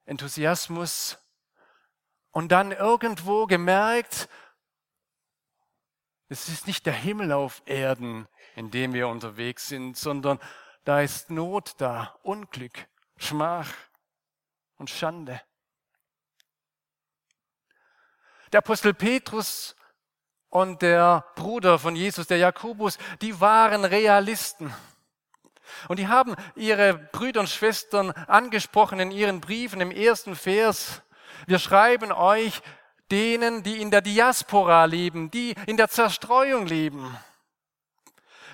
Enthusiasmus 0.05 1.19
und 2.31 2.53
dann 2.53 2.73
irgendwo 2.73 3.47
gemerkt, 3.47 4.29
es 6.29 6.49
ist 6.49 6.67
nicht 6.67 6.85
der 6.87 6.93
Himmel 6.93 7.33
auf 7.33 7.63
Erden, 7.65 8.29
in 8.55 8.71
dem 8.71 8.93
wir 8.93 9.09
unterwegs 9.09 9.69
sind, 9.69 9.97
sondern 9.97 10.39
da 10.85 11.01
ist 11.01 11.31
Not 11.31 11.75
da, 11.79 12.19
Unglück, 12.23 12.87
Schmach 13.17 13.73
und 14.77 14.91
Schande. 14.91 15.41
Der 18.53 18.59
Apostel 18.59 18.95
Petrus 18.95 19.77
und 20.49 20.81
der 20.81 21.25
Bruder 21.35 21.79
von 21.79 21.95
Jesus, 21.97 22.27
der 22.27 22.39
Jakobus, 22.39 22.99
die 23.21 23.41
waren 23.41 23.85
Realisten. 23.85 24.75
Und 25.89 25.99
die 25.99 26.09
haben 26.09 26.35
ihre 26.55 26.95
Brüder 26.95 27.41
und 27.41 27.49
Schwestern 27.49 28.11
angesprochen 28.11 29.01
in 29.01 29.11
ihren 29.11 29.41
Briefen 29.41 29.81
im 29.81 29.91
ersten 29.91 30.37
Vers. 30.37 31.03
Wir 31.47 31.59
schreiben 31.59 32.13
euch 32.13 32.61
denen, 33.11 33.63
die 33.63 33.81
in 33.81 33.91
der 33.91 34.01
Diaspora 34.01 34.85
leben, 34.85 35.31
die 35.31 35.55
in 35.67 35.77
der 35.77 35.89
Zerstreuung 35.89 36.67
leben, 36.67 37.17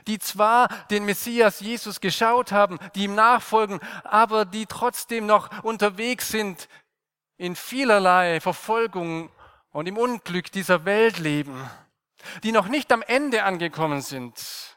die 0.07 0.19
zwar 0.19 0.69
den 0.91 1.05
Messias 1.05 1.61
Jesus 1.61 2.01
geschaut 2.01 2.53
haben, 2.53 2.79
die 2.95 3.05
ihm 3.05 3.15
nachfolgen, 3.15 3.81
aber 4.05 4.45
die 4.45 4.67
trotzdem 4.67 5.27
noch 5.27 5.65
unterwegs 5.65 6.29
sind 6.29 6.69
in 7.37 7.57
vielerlei 7.57 8.41
Verfolgung 8.41 9.31
und 9.73 9.87
im 9.87 9.97
Unglück 9.97 10.53
dieser 10.53 10.85
Welt 10.85 11.19
leben, 11.19 11.69
die 12.43 12.53
noch 12.53 12.69
nicht 12.69 12.93
am 12.93 13.03
Ende 13.03 13.43
angekommen 13.43 14.03
sind. 14.03 14.74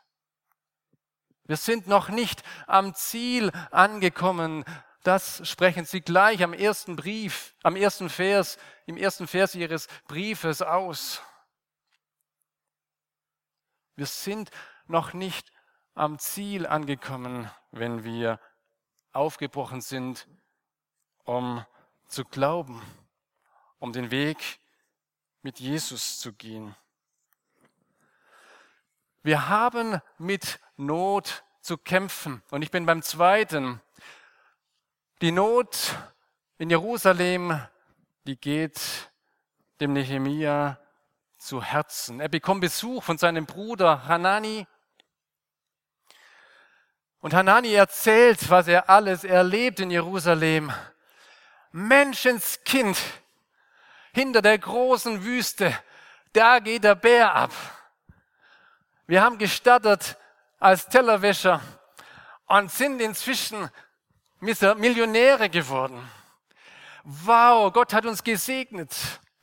Wir 1.48 1.58
sind 1.58 1.88
noch 1.88 2.10
nicht 2.10 2.44
am 2.68 2.94
Ziel 2.94 3.52
angekommen. 3.72 4.66
Das 5.04 5.48
sprechen 5.48 5.86
sie 5.86 6.02
gleich 6.02 6.44
am 6.44 6.54
ersten 6.54 6.98
Brief, 6.98 7.56
am 7.64 7.78
ersten 7.78 8.10
Vers, 8.10 8.58
im 8.86 8.98
ersten 8.98 9.28
Vers 9.28 9.56
ihres 9.56 9.88
Briefes 10.08 10.62
aus. 10.62 11.22
Wir 13.96 14.06
sind 14.06 14.52
noch 14.86 15.14
nicht 15.14 15.52
am 15.96 16.20
Ziel 16.20 16.68
angekommen, 16.68 17.50
wenn 17.72 18.04
wir 18.04 18.40
aufgebrochen 19.14 19.82
sind, 19.82 20.28
um 21.24 21.66
zu 22.08 22.26
glauben, 22.26 22.82
um 23.80 23.94
den 23.94 24.12
Weg 24.12 24.60
mit 25.42 25.60
Jesus 25.60 26.20
zu 26.20 26.34
gehen. 26.34 26.76
Wir 29.24 29.50
haben 29.50 30.02
mit 30.18 30.60
Not 30.78 31.44
zu 31.62 31.78
kämpfen. 31.78 32.42
Und 32.52 32.62
ich 32.62 32.72
bin 32.72 32.86
beim 32.86 33.02
zweiten. 33.02 33.82
Die 35.22 35.32
Not 35.32 35.96
in 36.58 36.70
Jerusalem, 36.70 37.60
die 38.26 38.38
geht 38.38 38.80
dem 39.80 39.94
Nehemia 39.94 40.80
zu 41.38 41.62
Herzen. 41.62 42.20
Er 42.20 42.30
bekommt 42.30 42.62
Besuch 42.62 43.04
von 43.04 43.18
seinem 43.18 43.46
Bruder 43.46 44.08
Hanani. 44.08 44.68
Und 47.20 47.34
Hanani 47.34 47.74
erzählt, 47.74 48.50
was 48.50 48.68
er 48.68 48.90
alles 48.90 49.24
erlebt 49.24 49.80
in 49.80 49.92
Jerusalem. 49.92 50.72
Menschenskind 51.72 52.98
hinter 54.14 54.42
der 54.42 54.58
großen 54.58 55.24
Wüste, 55.24 55.78
da 56.34 56.60
geht 56.60 56.84
der 56.84 56.96
Bär 56.96 57.34
ab. 57.36 57.52
Wir 59.10 59.24
haben 59.24 59.38
gestartet 59.38 60.18
als 60.60 60.90
Tellerwäscher 60.90 61.62
und 62.48 62.70
sind 62.70 63.00
inzwischen 63.00 63.70
Millionäre 64.42 65.50
geworden. 65.50 65.98
Wow, 67.06 67.72
Gott 67.72 67.94
hat 67.94 68.06
uns 68.06 68.22
gesegnet. 68.22 68.94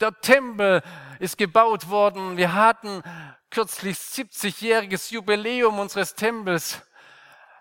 Der 0.01 0.21
Tempel 0.21 0.83
ist 1.19 1.39
gebaut 1.39 1.89
worden. 1.89 2.37
Wir 2.37 2.53
hatten 2.53 3.03
kürzlich 3.49 3.97
70-jähriges 3.97 5.11
Jubiläum 5.11 5.79
unseres 5.79 6.15
Tempels. 6.15 6.83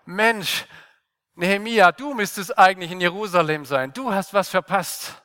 Mensch, 0.04 0.66
Nehemia, 1.36 1.90
du 1.90 2.12
müsstest 2.12 2.58
eigentlich 2.58 2.90
in 2.90 3.00
Jerusalem 3.00 3.64
sein. 3.64 3.94
Du 3.94 4.12
hast 4.12 4.34
was 4.34 4.50
verpasst. 4.50 5.23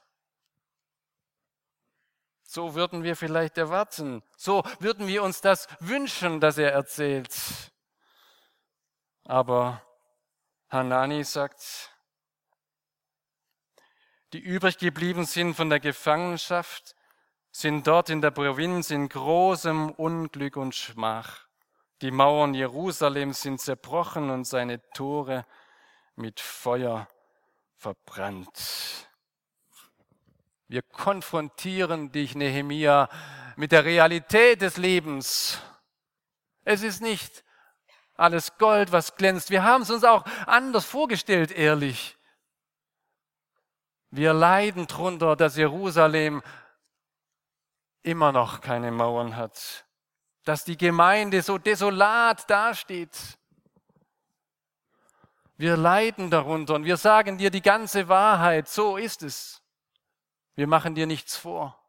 So 2.51 2.73
würden 2.73 3.03
wir 3.03 3.15
vielleicht 3.15 3.59
erwarten. 3.59 4.23
So 4.35 4.63
würden 4.79 5.05
wir 5.05 5.21
uns 5.21 5.39
das 5.39 5.67
wünschen, 5.79 6.39
dass 6.39 6.57
er 6.57 6.71
erzählt. 6.71 7.31
Aber 9.23 9.83
Hanani 10.67 11.23
sagt, 11.23 11.93
die 14.33 14.39
übrig 14.39 14.79
geblieben 14.79 15.25
sind 15.25 15.53
von 15.53 15.69
der 15.69 15.79
Gefangenschaft, 15.79 16.95
sind 17.51 17.85
dort 17.85 18.09
in 18.09 18.19
der 18.19 18.31
Provinz 18.31 18.89
in 18.89 19.09
großem 19.09 19.91
Unglück 19.91 20.57
und 20.57 20.73
Schmach. 20.73 21.45
Die 22.01 22.09
Mauern 22.09 22.55
Jerusalems 22.55 23.43
sind 23.43 23.62
zerbrochen 23.62 24.31
und 24.31 24.45
seine 24.45 24.81
Tore 24.93 25.45
mit 26.15 26.39
Feuer 26.39 27.07
verbrannt. 27.77 29.07
Wir 30.69 30.84
konfrontieren 30.84 32.12
dich, 32.12 32.36
Nehemia, 32.36 33.10
mit 33.55 33.71
der 33.71 33.86
Realität 33.86 34.62
des 34.62 34.77
Lebens. 34.77 35.60
Es 36.63 36.84
ist 36.84 37.01
nicht 37.01 37.43
alles 38.13 38.55
Gold, 38.60 38.91
was 38.91 39.15
glänzt. 39.15 39.49
Wir 39.49 39.63
haben 39.63 39.82
es 39.82 39.89
uns 39.89 40.03
auch 40.03 40.23
anders 40.45 40.86
vorgestellt, 40.86 41.49
ehrlich. 41.49 42.17
Wir 44.12 44.32
leiden 44.32 44.86
drunter, 44.86 45.36
dass 45.36 45.58
Jerusalem 45.58 46.43
immer 48.03 48.32
noch 48.32 48.62
keine 48.62 48.91
Mauern 48.91 49.36
hat, 49.36 49.86
dass 50.43 50.65
die 50.65 50.77
Gemeinde 50.77 51.41
so 51.41 51.58
desolat 51.58 52.47
dasteht. 52.47 53.39
Wir 55.58 55.77
leiden 55.77 56.29
darunter 56.29 56.75
und 56.75 56.86
wir 56.86 56.97
sagen 56.97 57.39
dir 57.39 57.49
die 57.49 57.63
ganze 57.63 58.08
Wahrheit, 58.08 58.69
so 58.69 58.97
ist 58.97 59.23
es. 59.23 59.59
Wir 60.60 60.67
machen 60.67 60.93
dir 60.93 61.08
nichts 61.08 61.38
vor. 61.38 61.82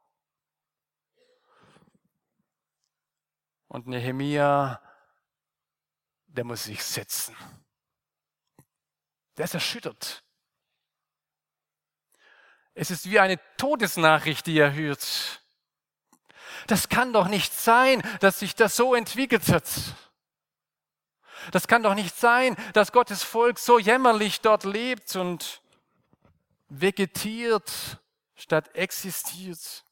Und 3.67 3.89
Nehemia, 3.89 4.81
der 6.29 6.45
muss 6.45 6.63
sich 6.63 6.85
setzen. 6.85 7.37
Der 9.37 9.47
ist 9.47 9.55
erschüttert. 9.55 10.23
Es 12.73 12.93
ist 12.93 13.11
wie 13.11 13.19
eine 13.19 13.41
Todesnachricht, 13.57 14.47
die 14.47 14.61
er 14.61 14.73
hört. 14.73 15.43
Das 16.69 16.89
kann 16.89 17.13
doch 17.13 17.27
nicht 17.27 17.53
sein, 17.53 18.03
dass 18.21 18.39
sich 18.39 18.55
das 18.55 18.77
so 18.77 18.95
entwickelt 18.95 19.49
hat. 19.49 19.69
Das 21.51 21.67
kann 21.67 21.83
doch 21.83 21.97
nicht 21.97 22.15
sein, 22.15 22.55
dass 22.73 22.93
Gottes 22.93 23.25
Volk 23.25 23.59
so 23.59 23.81
jämmerlich 23.81 24.43
dort 24.43 24.63
lebt 24.63 25.17
und 25.17 25.61
vegetiert 26.69 27.99
statt 28.43 28.75
existiert. 28.75 29.85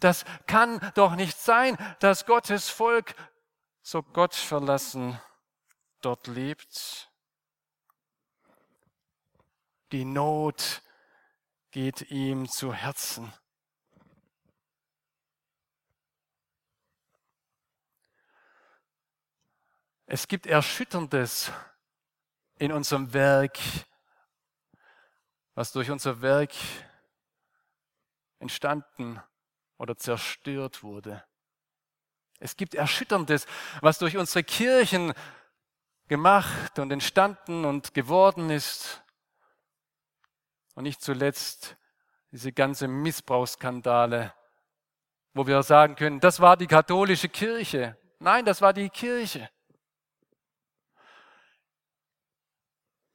Das 0.00 0.24
kann 0.46 0.80
doch 0.94 1.14
nicht 1.14 1.38
sein, 1.38 1.76
dass 2.00 2.26
Gottes 2.26 2.68
Volk 2.70 3.14
so 3.82 4.02
gottverlassen 4.02 5.20
dort 6.00 6.26
lebt. 6.26 7.10
Die 9.92 10.04
Not 10.04 10.82
geht 11.70 12.10
ihm 12.10 12.48
zu 12.48 12.72
Herzen. 12.72 13.32
Es 20.06 20.26
gibt 20.26 20.46
Erschütterndes 20.46 21.52
in 22.56 22.72
unserem 22.72 23.12
Werk, 23.12 23.58
was 25.54 25.72
durch 25.72 25.90
unser 25.90 26.22
Werk 26.22 26.52
entstanden 28.38 29.20
oder 29.78 29.96
zerstört 29.96 30.82
wurde. 30.82 31.24
Es 32.38 32.56
gibt 32.56 32.74
Erschütterndes, 32.74 33.46
was 33.82 33.98
durch 33.98 34.16
unsere 34.16 34.42
Kirchen 34.42 35.12
gemacht 36.08 36.78
und 36.78 36.90
entstanden 36.90 37.64
und 37.64 37.94
geworden 37.94 38.50
ist. 38.50 39.02
Und 40.74 40.84
nicht 40.84 41.02
zuletzt 41.02 41.76
diese 42.32 42.52
ganze 42.52 42.88
Missbrauchsskandale, 42.88 44.34
wo 45.34 45.46
wir 45.46 45.62
sagen 45.62 45.96
können, 45.96 46.20
das 46.20 46.40
war 46.40 46.56
die 46.56 46.66
katholische 46.66 47.28
Kirche. 47.28 47.96
Nein, 48.18 48.44
das 48.44 48.62
war 48.62 48.72
die 48.72 48.88
Kirche. 48.88 49.50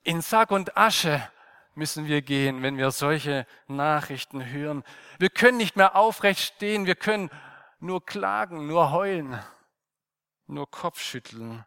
In 0.04 0.22
Sack 0.22 0.52
und 0.52 0.78
Asche 0.78 1.28
müssen 1.76 2.08
wir 2.08 2.22
gehen, 2.22 2.64
wenn 2.64 2.78
wir 2.78 2.92
solche 2.92 3.46
Nachrichten 3.68 4.46
hören. 4.46 4.84
Wir 5.20 5.30
können 5.30 5.58
nicht 5.58 5.76
mehr 5.76 5.96
aufrecht 5.96 6.42
stehen, 6.42 6.86
wir 6.86 6.96
können 6.96 7.30
nur 7.80 8.06
klagen, 8.06 8.68
nur 8.68 8.92
heulen, 8.92 9.42
nur 10.48 10.70
Kopfschütteln, 10.70 11.66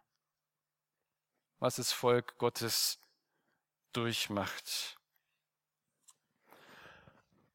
was 1.59 1.75
das 1.75 1.91
Volk 1.91 2.37
Gottes 2.37 2.99
durchmacht. 3.93 4.99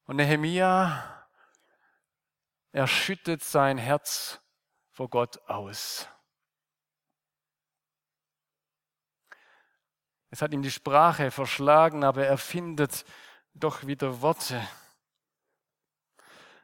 Und 0.06 0.16
Nehemia, 0.16 1.26
er 2.72 2.86
schüttet 2.86 3.42
sein 3.42 3.78
Herz 3.78 4.40
vor 4.90 5.08
Gott 5.08 5.38
aus. 5.48 6.08
Es 10.34 10.42
hat 10.42 10.52
ihm 10.52 10.62
die 10.62 10.70
Sprache 10.72 11.30
verschlagen, 11.30 12.02
aber 12.02 12.26
er 12.26 12.38
findet 12.38 13.04
doch 13.54 13.86
wieder 13.86 14.20
Worte. 14.20 14.60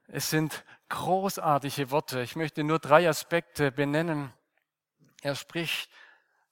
Es 0.09 0.29
sind 0.29 0.65
großartige 0.89 1.93
Worte. 1.93 2.21
Ich 2.21 2.35
möchte 2.35 2.65
nur 2.65 2.81
drei 2.81 3.09
Aspekte 3.09 3.71
benennen. 3.71 4.33
Er 5.23 5.37
spricht 5.37 5.89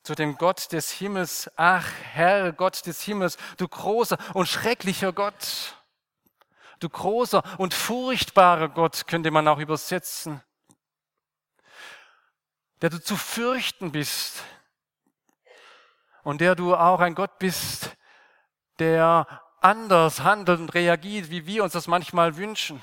zu 0.04 0.14
dem 0.14 0.38
Gott 0.38 0.70
des 0.70 0.92
Himmels, 0.92 1.50
ach 1.56 1.90
Herr 2.12 2.52
Gott 2.52 2.86
des 2.86 3.02
Himmels, 3.02 3.36
du 3.56 3.66
großer 3.66 4.16
und 4.34 4.46
schrecklicher 4.46 5.12
Gott, 5.12 5.74
du 6.78 6.88
großer 6.88 7.42
und 7.58 7.74
furchtbarer 7.74 8.68
Gott, 8.68 9.08
könnte 9.08 9.32
man 9.32 9.48
auch 9.48 9.58
übersetzen, 9.58 10.40
der 12.80 12.90
du 12.90 13.02
zu 13.02 13.16
fürchten 13.16 13.90
bist, 13.90 14.44
und 16.28 16.42
der 16.42 16.54
du 16.54 16.76
auch 16.76 17.00
ein 17.00 17.14
Gott 17.14 17.38
bist, 17.38 17.96
der 18.78 19.26
anders 19.62 20.20
handelt 20.24 20.60
und 20.60 20.74
reagiert, 20.74 21.30
wie 21.30 21.46
wir 21.46 21.64
uns 21.64 21.72
das 21.72 21.86
manchmal 21.86 22.36
wünschen. 22.36 22.82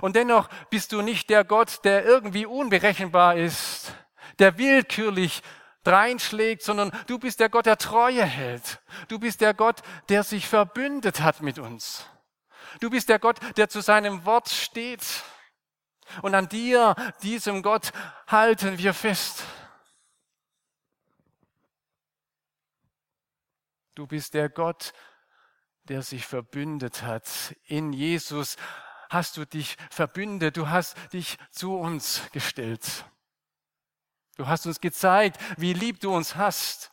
Und 0.00 0.16
dennoch 0.16 0.48
bist 0.70 0.90
du 0.90 1.02
nicht 1.02 1.30
der 1.30 1.44
Gott, 1.44 1.84
der 1.84 2.04
irgendwie 2.04 2.46
unberechenbar 2.46 3.36
ist, 3.36 3.94
der 4.40 4.58
willkürlich 4.58 5.44
dreinschlägt, 5.84 6.64
sondern 6.64 6.90
du 7.06 7.20
bist 7.20 7.38
der 7.38 7.48
Gott, 7.48 7.66
der 7.66 7.78
Treue 7.78 8.24
hält. 8.24 8.80
Du 9.06 9.20
bist 9.20 9.40
der 9.40 9.54
Gott, 9.54 9.80
der 10.08 10.24
sich 10.24 10.48
verbündet 10.48 11.20
hat 11.20 11.42
mit 11.42 11.60
uns. 11.60 12.06
Du 12.80 12.90
bist 12.90 13.08
der 13.08 13.20
Gott, 13.20 13.38
der 13.56 13.68
zu 13.68 13.82
seinem 13.82 14.24
Wort 14.24 14.48
steht. 14.48 15.04
Und 16.22 16.34
an 16.34 16.48
dir, 16.48 16.96
diesem 17.22 17.62
Gott, 17.62 17.92
halten 18.26 18.78
wir 18.78 18.94
fest. 18.94 19.44
Du 24.00 24.06
bist 24.06 24.32
der 24.32 24.48
Gott, 24.48 24.94
der 25.82 26.00
sich 26.00 26.24
verbündet 26.26 27.02
hat. 27.02 27.54
In 27.64 27.92
Jesus 27.92 28.56
hast 29.10 29.36
du 29.36 29.44
dich 29.44 29.76
verbündet, 29.90 30.56
du 30.56 30.70
hast 30.70 30.96
dich 31.12 31.36
zu 31.50 31.76
uns 31.76 32.22
gestellt. 32.32 33.04
Du 34.36 34.46
hast 34.46 34.64
uns 34.64 34.80
gezeigt, 34.80 35.38
wie 35.58 35.74
lieb 35.74 36.00
du 36.00 36.14
uns 36.14 36.34
hast, 36.34 36.90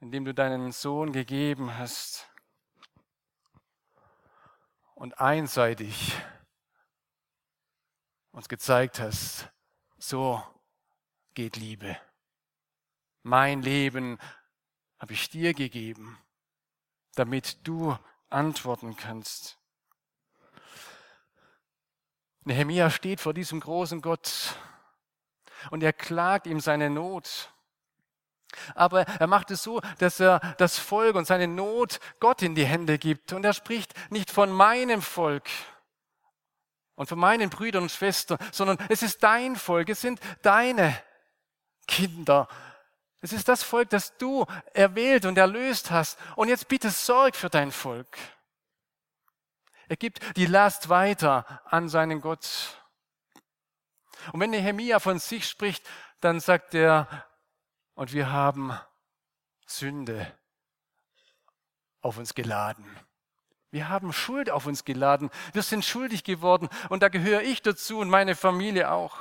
indem 0.00 0.24
du 0.24 0.34
deinen 0.34 0.72
Sohn 0.72 1.12
gegeben 1.12 1.78
hast. 1.78 2.28
Und 4.96 5.20
einseitig 5.20 6.12
uns 8.32 8.48
gezeigt 8.48 8.98
hast, 8.98 9.48
so 9.98 10.42
geht 11.34 11.54
Liebe. 11.54 11.96
Mein 13.22 13.62
Leben 13.62 14.18
habe 14.98 15.12
ich 15.12 15.28
dir 15.30 15.54
gegeben, 15.54 16.18
damit 17.14 17.66
du 17.66 17.96
antworten 18.30 18.96
kannst. 18.96 19.58
Nehemia 22.44 22.90
steht 22.90 23.20
vor 23.20 23.32
diesem 23.32 23.60
großen 23.60 24.02
Gott 24.02 24.56
und 25.70 25.82
er 25.82 25.92
klagt 25.92 26.46
ihm 26.46 26.60
seine 26.60 26.90
Not. 26.90 27.50
Aber 28.74 29.02
er 29.02 29.26
macht 29.26 29.50
es 29.50 29.62
so, 29.62 29.80
dass 29.98 30.20
er 30.20 30.38
das 30.58 30.78
Volk 30.78 31.16
und 31.16 31.26
seine 31.26 31.48
Not 31.48 31.98
Gott 32.20 32.42
in 32.42 32.54
die 32.54 32.66
Hände 32.66 32.98
gibt. 32.98 33.32
Und 33.32 33.44
er 33.44 33.52
spricht 33.52 33.94
nicht 34.10 34.30
von 34.30 34.52
meinem 34.52 35.02
Volk 35.02 35.48
und 36.94 37.08
von 37.08 37.18
meinen 37.18 37.50
Brüdern 37.50 37.84
und 37.84 37.90
Schwestern, 37.90 38.38
sondern 38.52 38.78
es 38.88 39.02
ist 39.02 39.22
dein 39.22 39.56
Volk, 39.56 39.88
es 39.88 40.00
sind 40.00 40.20
deine 40.42 41.02
Kinder, 41.86 42.48
es 43.24 43.32
ist 43.32 43.48
das 43.48 43.62
Volk, 43.62 43.88
das 43.88 44.18
du 44.18 44.44
erwählt 44.74 45.24
und 45.24 45.38
erlöst 45.38 45.90
hast. 45.90 46.18
Und 46.36 46.48
jetzt 46.48 46.68
bitte 46.68 46.90
sorg 46.90 47.36
für 47.36 47.48
dein 47.48 47.72
Volk. 47.72 48.18
Er 49.88 49.96
gibt 49.96 50.36
die 50.36 50.44
Last 50.44 50.90
weiter 50.90 51.62
an 51.64 51.88
seinen 51.88 52.20
Gott. 52.20 52.82
Und 54.32 54.40
wenn 54.40 54.50
Nehemia 54.50 55.00
von 55.00 55.18
sich 55.18 55.48
spricht, 55.48 55.88
dann 56.20 56.38
sagt 56.38 56.74
er, 56.74 57.26
und 57.94 58.12
wir 58.12 58.30
haben 58.30 58.78
Sünde 59.64 60.30
auf 62.02 62.18
uns 62.18 62.34
geladen. 62.34 62.84
Wir 63.70 63.88
haben 63.88 64.12
Schuld 64.12 64.50
auf 64.50 64.66
uns 64.66 64.84
geladen. 64.84 65.30
Wir 65.54 65.62
sind 65.62 65.82
schuldig 65.82 66.24
geworden. 66.24 66.68
Und 66.90 67.02
da 67.02 67.08
gehöre 67.08 67.40
ich 67.40 67.62
dazu 67.62 68.00
und 68.00 68.10
meine 68.10 68.36
Familie 68.36 68.90
auch. 68.90 69.16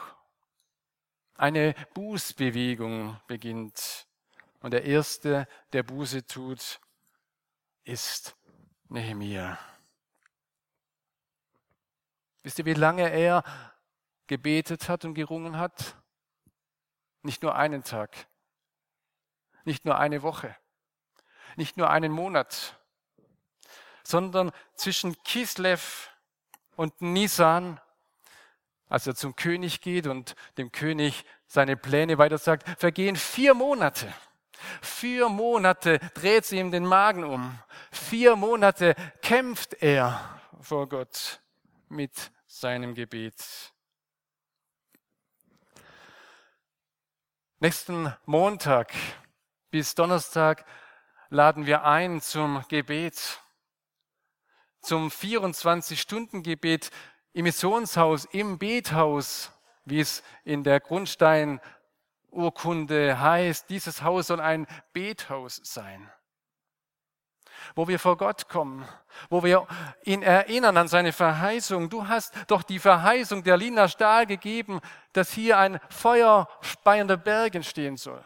Eine 1.35 1.73
Bußbewegung 1.93 3.19
beginnt. 3.27 4.07
Und 4.61 4.71
der 4.71 4.85
Erste, 4.85 5.47
der 5.73 5.83
Buße 5.83 6.25
tut, 6.25 6.79
ist 7.83 8.35
Nehemia. 8.87 9.57
Wisst 12.43 12.59
ihr, 12.59 12.65
wie 12.65 12.73
lange 12.73 13.09
er 13.09 13.43
gebetet 14.27 14.89
hat 14.89 15.05
und 15.05 15.15
gerungen 15.15 15.57
hat? 15.57 15.95
Nicht 17.21 17.41
nur 17.41 17.55
einen 17.55 17.83
Tag, 17.83 18.27
nicht 19.63 19.85
nur 19.85 19.97
eine 19.97 20.23
Woche, 20.23 20.55
nicht 21.55 21.77
nur 21.77 21.89
einen 21.89 22.11
Monat. 22.11 22.79
sondern 24.03 24.51
zwischen 24.75 25.21
Kislev 25.23 26.09
und 26.75 27.01
Nisan, 27.01 27.79
als 28.89 29.07
er 29.07 29.15
zum 29.15 29.35
König 29.35 29.81
geht 29.81 30.07
und 30.07 30.35
dem 30.57 30.71
König 30.71 31.25
seine 31.47 31.77
Pläne 31.77 32.17
weiter 32.17 32.37
sagt, 32.37 32.67
vergehen 32.79 33.15
vier 33.15 33.53
Monate. 33.53 34.13
Vier 34.81 35.29
Monate 35.29 35.99
dreht 36.13 36.45
sie 36.45 36.59
ihm 36.59 36.71
den 36.71 36.85
Magen 36.85 37.23
um. 37.23 37.59
Vier 37.91 38.35
Monate 38.35 38.95
kämpft 39.21 39.73
er 39.81 40.39
vor 40.61 40.87
Gott 40.87 41.41
mit 41.89 42.31
seinem 42.47 42.95
Gebet. 42.95 43.35
Nächsten 47.59 48.13
Montag 48.25 48.93
bis 49.69 49.95
Donnerstag 49.95 50.65
laden 51.29 51.65
wir 51.65 51.83
ein 51.83 52.21
zum 52.21 52.63
Gebet, 52.67 53.39
zum 54.81 55.07
24-Stunden-Gebet 55.07 56.91
im 57.33 57.43
Missionshaus, 57.43 58.25
im 58.25 58.57
Bethaus, 58.57 59.51
wie 59.85 59.99
es 59.99 60.23
in 60.43 60.63
der 60.63 60.79
Grundsteinurkunde 60.79 63.19
heißt. 63.19 63.69
Dieses 63.69 64.01
Haus 64.03 64.27
soll 64.27 64.39
ein 64.39 64.65
Bethaus 64.93 65.59
sein 65.63 66.09
wo 67.75 67.87
wir 67.87 67.99
vor 67.99 68.17
Gott 68.17 68.49
kommen, 68.49 68.87
wo 69.29 69.43
wir 69.43 69.67
ihn 70.03 70.21
erinnern 70.21 70.77
an 70.77 70.87
seine 70.87 71.13
Verheißung. 71.13 71.89
Du 71.89 72.07
hast 72.07 72.33
doch 72.47 72.63
die 72.63 72.79
Verheißung 72.79 73.43
der 73.43 73.57
Lina 73.57 73.87
Stahl 73.87 74.25
gegeben, 74.25 74.79
dass 75.13 75.31
hier 75.31 75.57
ein 75.57 75.79
feuerspeiender 75.89 77.17
Berg 77.17 77.55
entstehen 77.55 77.97
soll. 77.97 78.21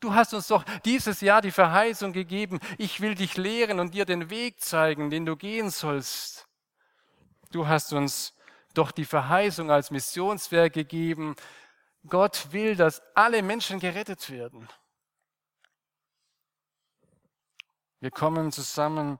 Du 0.00 0.14
hast 0.14 0.32
uns 0.32 0.46
doch 0.46 0.64
dieses 0.84 1.20
Jahr 1.20 1.40
die 1.40 1.50
Verheißung 1.50 2.12
gegeben, 2.12 2.60
ich 2.78 3.00
will 3.00 3.16
dich 3.16 3.36
lehren 3.36 3.80
und 3.80 3.94
dir 3.94 4.04
den 4.04 4.30
Weg 4.30 4.60
zeigen, 4.60 5.10
den 5.10 5.26
du 5.26 5.36
gehen 5.36 5.70
sollst. 5.70 6.47
Du 7.50 7.66
hast 7.66 7.92
uns 7.92 8.34
doch 8.74 8.90
die 8.90 9.04
Verheißung 9.04 9.70
als 9.70 9.90
Missionswerk 9.90 10.72
gegeben, 10.72 11.34
Gott 12.08 12.52
will, 12.52 12.76
dass 12.76 13.02
alle 13.14 13.42
Menschen 13.42 13.80
gerettet 13.80 14.30
werden. 14.30 14.68
Wir 18.00 18.10
kommen 18.10 18.52
zusammen, 18.52 19.18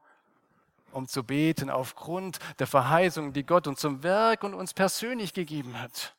um 0.93 1.09
zu 1.09 1.25
beten 1.25 1.71
aufgrund 1.71 2.39
der 2.59 2.67
Verheißung, 2.67 3.33
die 3.33 3.45
Gott 3.45 3.67
uns 3.67 3.81
zum 3.81 4.03
Werk 4.03 4.45
und 4.45 4.55
uns 4.55 4.73
persönlich 4.75 5.35
gegeben 5.35 5.81
hat. 5.81 6.15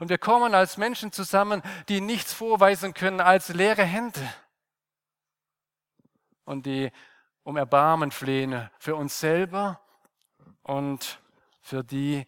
Und 0.00 0.08
wir 0.08 0.18
kommen 0.18 0.54
als 0.54 0.76
Menschen 0.76 1.12
zusammen, 1.12 1.62
die 1.88 2.00
nichts 2.00 2.32
vorweisen 2.32 2.94
können 2.94 3.20
als 3.20 3.48
leere 3.48 3.84
Hände. 3.84 4.32
Und 6.44 6.66
die 6.66 6.90
um 7.42 7.56
Erbarmen 7.56 8.12
flehen 8.12 8.70
für 8.78 8.96
uns 8.96 9.18
selber 9.20 9.80
und 10.66 11.20
für 11.60 11.84
die, 11.84 12.26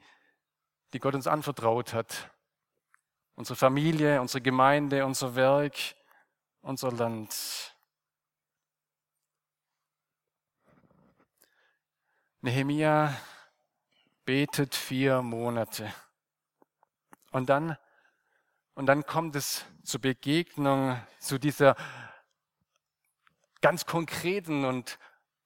die 0.93 1.01
Gott 1.01 1.15
uns 1.15 1.27
anvertraut 1.27 1.93
hat. 1.93 2.31
Unsere 3.35 3.57
Familie, 3.57 4.21
unsere 4.21 4.41
Gemeinde, 4.41 5.05
unser 5.05 5.35
Werk, 5.35 5.75
unser 6.61 6.93
Land. 6.93 7.75
Nehemia 12.41 13.17
betet 14.25 14.77
vier 14.77 15.21
Monate. 15.23 15.93
Und 17.33 17.49
dann, 17.49 17.77
und 18.75 18.87
dann 18.87 19.05
kommt 19.05 19.35
es 19.35 19.65
zur 19.83 20.01
Begegnung, 20.01 21.01
zu 21.19 21.39
dieser 21.39 21.75
ganz 23.61 23.85
konkreten 23.85 24.65
und 24.65 24.99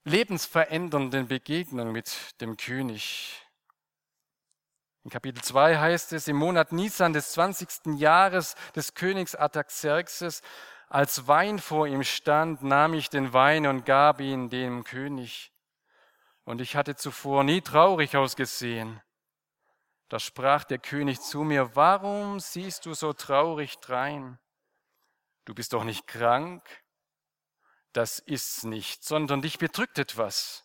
lebensverändernden 0.05 1.29
Begegnung 1.29 1.93
mit 1.93 2.41
dem 2.41 2.57
König. 2.57 3.41
In 5.05 5.11
Kapitel 5.11 5.43
2 5.43 5.79
heißt 5.79 6.13
es, 6.13 6.29
im 6.29 6.37
Monat 6.37 6.73
Nisan 6.73 7.13
des 7.13 7.33
20. 7.33 7.99
Jahres 7.99 8.55
des 8.77 8.95
Königs 8.95 9.35
Artaxerxes, 9.35 10.43
als 10.89 11.27
Wein 11.27 11.59
vor 11.59 11.87
ihm 11.87 12.05
stand, 12.05 12.63
nahm 12.63 12.95
ich 12.95 13.11
den 13.11 13.33
Wein 13.33 13.67
und 13.67 13.85
gab 13.85 14.21
ihn 14.21 14.51
dem 14.51 14.85
König 14.85 15.53
und 16.45 16.61
ich 16.61 16.77
hatte 16.77 16.97
zuvor 16.97 17.45
nie 17.45 17.61
traurig 17.61 18.17
ausgesehen. 18.17 19.01
Da 20.09 20.19
sprach 20.19 20.65
der 20.65 20.79
König 20.79 21.21
zu 21.21 21.43
mir, 21.43 21.75
warum 21.75 22.41
siehst 22.41 22.85
du 22.87 22.95
so 22.95 23.13
traurig 23.13 23.79
drein? 23.79 24.39
Du 25.45 25.55
bist 25.55 25.73
doch 25.73 25.85
nicht 25.85 26.07
krank? 26.07 26.63
Das 27.93 28.19
ist's 28.19 28.65
nicht, 28.65 29.05
sondern 29.05 29.43
dich 29.43 29.59
bedrückt 29.59 29.99
etwas. 29.99 30.65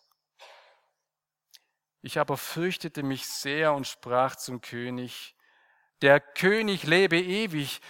Ich 2.00 2.18
aber 2.18 2.36
fürchtete 2.36 3.02
mich 3.02 3.26
sehr 3.26 3.74
und 3.74 3.86
sprach 3.86 4.36
zum 4.36 4.60
König, 4.60 5.36
der 6.00 6.20
König 6.20 6.84
lebe 6.84 7.18
ewig, 7.20 7.80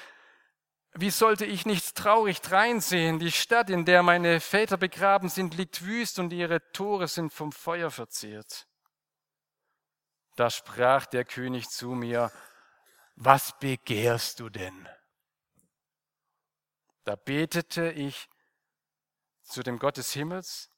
wie 0.95 1.11
sollte 1.11 1.45
ich 1.45 1.67
nicht 1.67 1.95
traurig 1.95 2.41
dreinsehen? 2.41 3.19
Die 3.19 3.31
Stadt, 3.31 3.71
in 3.71 3.85
der 3.85 4.03
meine 4.03 4.41
Väter 4.41 4.77
begraben 4.77 5.29
sind, 5.29 5.55
liegt 5.55 5.85
wüst 5.85 6.19
und 6.19 6.33
ihre 6.33 6.73
Tore 6.73 7.07
sind 7.07 7.33
vom 7.33 7.53
Feuer 7.53 7.91
verzehrt. 7.91 8.67
Da 10.35 10.51
sprach 10.51 11.07
der 11.07 11.25
König 11.25 11.69
zu 11.69 11.91
mir, 11.91 12.33
was 13.15 13.59
begehrst 13.59 14.41
du 14.41 14.49
denn? 14.49 14.89
Da 17.05 17.17
betete 17.17 17.91
ich 17.91 18.29
zu 19.49 19.63
dem 19.63 19.79
Gott 19.79 19.97
des 19.97 20.13
Himmels 20.13 20.71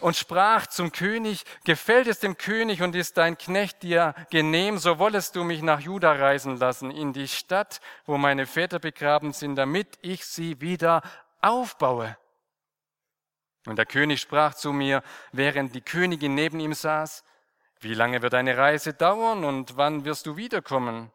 und 0.00 0.16
sprach 0.16 0.66
zum 0.66 0.92
König, 0.92 1.44
gefällt 1.64 2.06
es 2.06 2.20
dem 2.20 2.36
König 2.36 2.82
und 2.82 2.94
ist 2.94 3.16
dein 3.16 3.36
Knecht 3.38 3.82
dir 3.82 4.14
genehm, 4.30 4.78
so 4.78 4.98
wollest 4.98 5.36
du 5.36 5.44
mich 5.44 5.62
nach 5.62 5.80
Juda 5.80 6.12
reisen 6.12 6.56
lassen, 6.56 6.90
in 6.90 7.12
die 7.12 7.28
Stadt, 7.28 7.80
wo 8.04 8.16
meine 8.16 8.46
Väter 8.46 8.78
begraben 8.78 9.32
sind, 9.32 9.56
damit 9.56 9.98
ich 10.02 10.24
sie 10.24 10.60
wieder 10.60 11.02
aufbaue. 11.40 12.16
Und 13.66 13.76
der 13.76 13.86
König 13.86 14.20
sprach 14.20 14.54
zu 14.54 14.72
mir, 14.72 15.02
während 15.32 15.74
die 15.74 15.80
Königin 15.80 16.34
neben 16.34 16.60
ihm 16.60 16.72
saß, 16.72 17.24
wie 17.80 17.94
lange 17.94 18.22
wird 18.22 18.32
deine 18.32 18.56
Reise 18.56 18.94
dauern 18.94 19.44
und 19.44 19.76
wann 19.76 20.04
wirst 20.04 20.26
du 20.26 20.36
wiederkommen? 20.36 21.12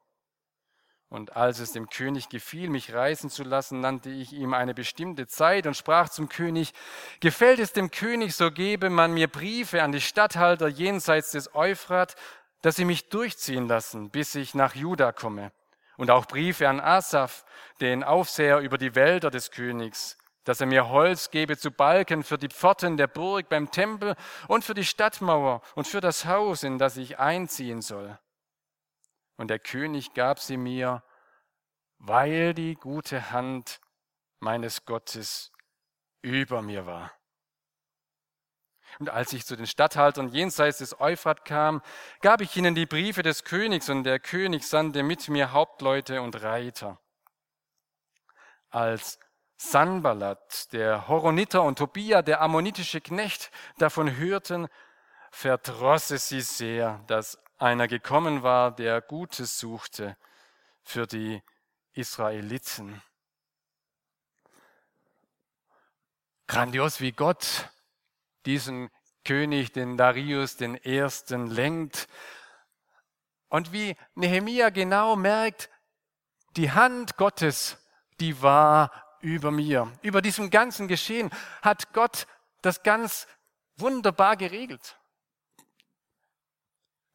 Und 1.11 1.35
als 1.35 1.59
es 1.59 1.73
dem 1.73 1.89
König 1.89 2.29
gefiel, 2.29 2.69
mich 2.69 2.93
reisen 2.93 3.29
zu 3.29 3.43
lassen, 3.43 3.81
nannte 3.81 4.09
ich 4.09 4.31
ihm 4.31 4.53
eine 4.53 4.73
bestimmte 4.73 5.27
Zeit 5.27 5.67
und 5.67 5.75
sprach 5.75 6.07
zum 6.07 6.29
König, 6.29 6.71
gefällt 7.19 7.59
es 7.59 7.73
dem 7.73 7.91
König, 7.91 8.33
so 8.33 8.49
gebe 8.49 8.89
man 8.89 9.13
mir 9.13 9.27
Briefe 9.27 9.83
an 9.83 9.91
die 9.91 9.99
Statthalter 9.99 10.69
jenseits 10.69 11.31
des 11.31 11.53
Euphrat, 11.53 12.15
dass 12.61 12.77
sie 12.77 12.85
mich 12.85 13.09
durchziehen 13.09 13.67
lassen, 13.67 14.09
bis 14.09 14.35
ich 14.35 14.55
nach 14.55 14.73
Juda 14.73 15.11
komme. 15.11 15.51
Und 15.97 16.11
auch 16.11 16.27
Briefe 16.27 16.69
an 16.69 16.79
Asaph, 16.79 17.43
den 17.81 18.05
Aufseher 18.05 18.59
über 18.59 18.77
die 18.77 18.95
Wälder 18.95 19.29
des 19.29 19.51
Königs, 19.51 20.17
dass 20.45 20.61
er 20.61 20.67
mir 20.67 20.87
Holz 20.87 21.29
gebe 21.29 21.57
zu 21.57 21.71
Balken 21.71 22.23
für 22.23 22.37
die 22.37 22.47
Pforten 22.47 22.95
der 22.95 23.07
Burg 23.07 23.49
beim 23.49 23.69
Tempel 23.69 24.15
und 24.47 24.63
für 24.63 24.75
die 24.75 24.85
Stadtmauer 24.85 25.61
und 25.75 25.87
für 25.87 25.99
das 25.99 26.25
Haus, 26.25 26.63
in 26.63 26.77
das 26.77 26.95
ich 26.95 27.19
einziehen 27.19 27.81
soll 27.81 28.17
und 29.41 29.47
der 29.47 29.57
König 29.57 30.13
gab 30.13 30.37
sie 30.37 30.55
mir, 30.55 31.03
weil 31.97 32.53
die 32.53 32.75
gute 32.75 33.31
Hand 33.31 33.81
meines 34.39 34.85
Gottes 34.85 35.51
über 36.21 36.61
mir 36.61 36.85
war. 36.85 37.11
Und 38.99 39.09
als 39.09 39.33
ich 39.33 39.43
zu 39.43 39.55
den 39.55 39.65
Statthaltern 39.65 40.27
jenseits 40.27 40.77
des 40.77 41.01
Euphrat 41.01 41.43
kam, 41.43 41.81
gab 42.21 42.41
ich 42.41 42.55
ihnen 42.55 42.75
die 42.75 42.85
Briefe 42.85 43.23
des 43.23 43.43
Königs 43.43 43.89
und 43.89 44.03
der 44.03 44.19
König 44.19 44.67
sandte 44.67 45.01
mit 45.01 45.27
mir 45.27 45.51
Hauptleute 45.53 46.21
und 46.21 46.43
Reiter. 46.43 46.99
Als 48.69 49.17
Sanballat, 49.57 50.71
der 50.71 51.07
Horoniter 51.07 51.63
und 51.63 51.79
Tobia, 51.79 52.21
der 52.21 52.41
ammonitische 52.41 53.01
Knecht, 53.01 53.49
davon 53.79 54.17
hörten, 54.17 54.67
verdross 55.31 56.09
sie 56.09 56.41
sehr, 56.41 57.03
dass 57.07 57.41
einer 57.61 57.87
gekommen 57.87 58.43
war, 58.43 58.75
der 58.75 59.01
Gutes 59.01 59.59
suchte 59.59 60.17
für 60.83 61.05
die 61.05 61.43
Israeliten. 61.93 63.01
Grandios, 66.47 66.99
wie 66.99 67.11
Gott 67.11 67.69
diesen 68.45 68.89
König, 69.23 69.71
den 69.71 69.95
Darius, 69.95 70.57
den 70.57 70.75
Ersten, 70.75 71.47
lenkt. 71.47 72.07
Und 73.47 73.71
wie 73.71 73.95
Nehemia 74.15 74.69
genau 74.69 75.15
merkt, 75.15 75.69
die 76.57 76.71
Hand 76.71 77.15
Gottes, 77.17 77.77
die 78.19 78.41
war 78.41 79.17
über 79.21 79.51
mir. 79.51 79.91
Über 80.01 80.21
diesem 80.21 80.49
ganzen 80.49 80.87
Geschehen 80.87 81.29
hat 81.61 81.93
Gott 81.93 82.25
das 82.61 82.81
ganz 82.81 83.27
wunderbar 83.77 84.35
geregelt. 84.35 84.97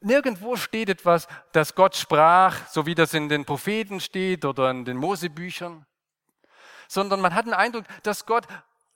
Nirgendwo 0.06 0.54
steht 0.54 0.88
etwas, 0.88 1.26
dass 1.50 1.74
Gott 1.74 1.96
sprach, 1.96 2.68
so 2.68 2.86
wie 2.86 2.94
das 2.94 3.12
in 3.12 3.28
den 3.28 3.44
Propheten 3.44 3.98
steht 3.98 4.44
oder 4.44 4.70
in 4.70 4.84
den 4.84 4.96
Mosebüchern, 4.96 5.84
sondern 6.86 7.20
man 7.20 7.34
hat 7.34 7.46
den 7.46 7.54
Eindruck, 7.54 7.86
dass 8.04 8.24
Gott 8.24 8.46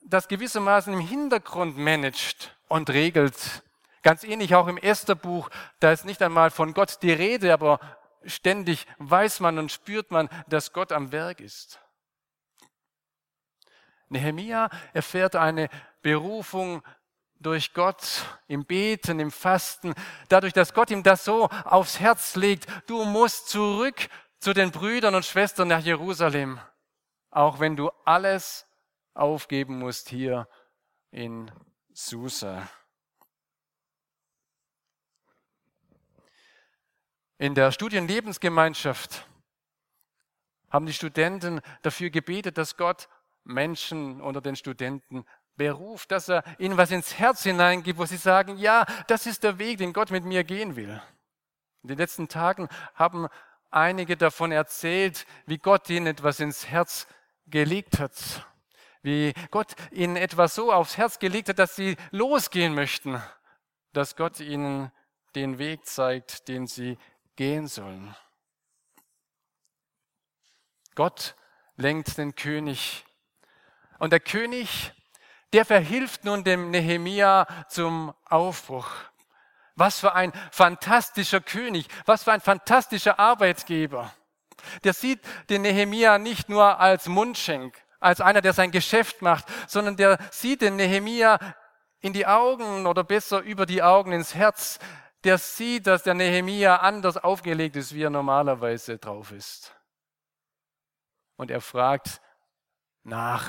das 0.04 0.28
gewissermaßen 0.28 0.92
im 0.92 1.00
Hintergrund 1.00 1.76
managt 1.76 2.56
und 2.68 2.90
regelt. 2.90 3.64
Ganz 4.02 4.22
ähnlich 4.22 4.54
auch 4.54 4.68
im 4.68 4.76
Estherbuch, 4.76 5.50
da 5.80 5.90
ist 5.90 6.04
nicht 6.04 6.22
einmal 6.22 6.52
von 6.52 6.74
Gott 6.74 7.02
die 7.02 7.12
Rede, 7.12 7.52
aber 7.52 7.80
ständig 8.24 8.86
weiß 8.98 9.40
man 9.40 9.58
und 9.58 9.72
spürt 9.72 10.12
man, 10.12 10.28
dass 10.46 10.72
Gott 10.72 10.92
am 10.92 11.10
Werk 11.10 11.40
ist. 11.40 11.80
Nehemia 14.08 14.70
erfährt 14.92 15.34
eine 15.34 15.70
Berufung 16.02 16.84
durch 17.40 17.72
Gott 17.72 18.24
im 18.46 18.64
Beten, 18.64 19.18
im 19.18 19.30
Fasten, 19.30 19.94
dadurch, 20.28 20.52
dass 20.52 20.74
Gott 20.74 20.90
ihm 20.90 21.02
das 21.02 21.24
so 21.24 21.48
aufs 21.64 21.98
Herz 21.98 22.36
legt, 22.36 22.66
du 22.86 23.04
musst 23.04 23.48
zurück 23.48 24.08
zu 24.38 24.52
den 24.52 24.70
Brüdern 24.70 25.14
und 25.14 25.24
Schwestern 25.24 25.68
nach 25.68 25.80
Jerusalem, 25.80 26.60
auch 27.30 27.58
wenn 27.58 27.76
du 27.76 27.90
alles 28.04 28.66
aufgeben 29.14 29.78
musst 29.78 30.08
hier 30.08 30.48
in 31.10 31.50
Susa. 31.92 32.68
In 37.38 37.54
der 37.54 37.72
Studienlebensgemeinschaft 37.72 39.26
haben 40.70 40.86
die 40.86 40.92
Studenten 40.92 41.60
dafür 41.82 42.10
gebetet, 42.10 42.58
dass 42.58 42.76
Gott 42.76 43.08
Menschen 43.44 44.20
unter 44.20 44.40
den 44.40 44.56
Studenten 44.56 45.24
beruft, 45.60 46.10
dass 46.10 46.30
er 46.30 46.42
ihnen 46.58 46.78
was 46.78 46.90
ins 46.90 47.18
Herz 47.18 47.42
hineingibt, 47.42 47.98
wo 47.98 48.06
sie 48.06 48.16
sagen, 48.16 48.56
ja, 48.56 48.86
das 49.08 49.26
ist 49.26 49.44
der 49.44 49.58
Weg, 49.58 49.76
den 49.76 49.92
Gott 49.92 50.10
mit 50.10 50.24
mir 50.24 50.42
gehen 50.42 50.74
will. 50.74 51.02
In 51.82 51.88
den 51.90 51.98
letzten 51.98 52.28
Tagen 52.28 52.66
haben 52.94 53.28
einige 53.70 54.16
davon 54.16 54.52
erzählt, 54.52 55.26
wie 55.44 55.58
Gott 55.58 55.90
ihnen 55.90 56.06
etwas 56.06 56.40
ins 56.40 56.66
Herz 56.68 57.06
gelegt 57.46 57.98
hat, 57.98 58.14
wie 59.02 59.34
Gott 59.50 59.74
ihnen 59.90 60.16
etwas 60.16 60.54
so 60.54 60.72
aufs 60.72 60.96
Herz 60.96 61.18
gelegt 61.18 61.50
hat, 61.50 61.58
dass 61.58 61.76
sie 61.76 61.98
losgehen 62.10 62.74
möchten, 62.74 63.22
dass 63.92 64.16
Gott 64.16 64.40
ihnen 64.40 64.90
den 65.34 65.58
Weg 65.58 65.84
zeigt, 65.84 66.48
den 66.48 66.68
sie 66.68 66.96
gehen 67.36 67.66
sollen. 67.68 68.16
Gott 70.94 71.36
lenkt 71.76 72.16
den 72.16 72.34
König. 72.34 73.04
Und 73.98 74.14
der 74.14 74.20
König, 74.20 74.94
der 75.52 75.64
verhilft 75.64 76.24
nun 76.24 76.44
dem 76.44 76.70
Nehemia 76.70 77.46
zum 77.68 78.14
Aufbruch. 78.26 78.88
Was 79.74 80.00
für 80.00 80.14
ein 80.14 80.32
fantastischer 80.50 81.40
König, 81.40 81.88
was 82.06 82.24
für 82.24 82.32
ein 82.32 82.40
fantastischer 82.40 83.18
Arbeitgeber. 83.18 84.12
Der 84.84 84.92
sieht 84.92 85.20
den 85.48 85.62
Nehemia 85.62 86.18
nicht 86.18 86.48
nur 86.48 86.78
als 86.78 87.06
Mundschenk, 87.06 87.74
als 87.98 88.20
einer, 88.20 88.42
der 88.42 88.52
sein 88.52 88.70
Geschäft 88.70 89.22
macht, 89.22 89.46
sondern 89.66 89.96
der 89.96 90.18
sieht 90.30 90.60
den 90.60 90.76
Nehemia 90.76 91.38
in 92.00 92.12
die 92.12 92.26
Augen 92.26 92.86
oder 92.86 93.04
besser 93.04 93.40
über 93.40 93.66
die 93.66 93.82
Augen 93.82 94.12
ins 94.12 94.34
Herz 94.34 94.78
der 95.24 95.38
sieht, 95.38 95.86
dass 95.86 96.02
der 96.02 96.14
Nehemia 96.14 96.76
anders 96.76 97.16
aufgelegt 97.18 97.76
ist, 97.76 97.94
wie 97.94 98.02
er 98.02 98.10
normalerweise 98.10 98.98
drauf 98.98 99.32
ist. 99.32 99.74
Und 101.36 101.50
er 101.50 101.60
fragt 101.60 102.20
nach, 103.02 103.48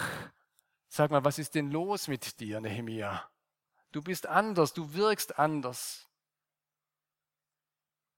sag 0.94 1.12
mal, 1.12 1.24
was 1.24 1.40
ist 1.40 1.56
denn 1.56 1.72
los 1.72 2.08
mit 2.08 2.40
dir, 2.40 2.60
Nehemia? 2.62 3.30
Du 3.92 4.02
bist 4.02 4.28
anders, 4.28 4.74
du 4.74 4.94
wirkst 4.94 5.38
anders. 5.40 6.08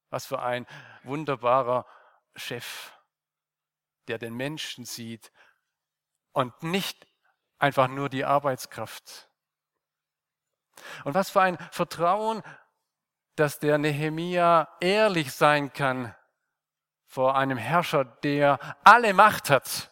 Was 0.10 0.26
für 0.26 0.42
ein 0.42 0.68
wunderbarer 1.04 1.86
Chef, 2.36 2.92
der 4.08 4.20
den 4.20 4.36
Menschen 4.36 4.86
sieht 4.86 5.32
und 6.32 6.62
nicht 6.64 7.08
einfach 7.58 7.88
nur 7.88 8.10
die 8.10 8.26
Arbeitskraft. 8.26 9.30
Und 11.04 11.14
was 11.14 11.30
für 11.30 11.42
ein 11.42 11.58
Vertrauen 11.72 12.44
dass 13.36 13.60
der 13.60 13.78
Nehemia 13.78 14.70
ehrlich 14.80 15.34
sein 15.34 15.74
kann 15.74 16.16
vor 17.06 17.36
einem 17.36 17.58
Herrscher, 17.58 18.06
der 18.06 18.60
alle 18.84 19.14
Macht 19.14 19.50
hat 19.50 19.92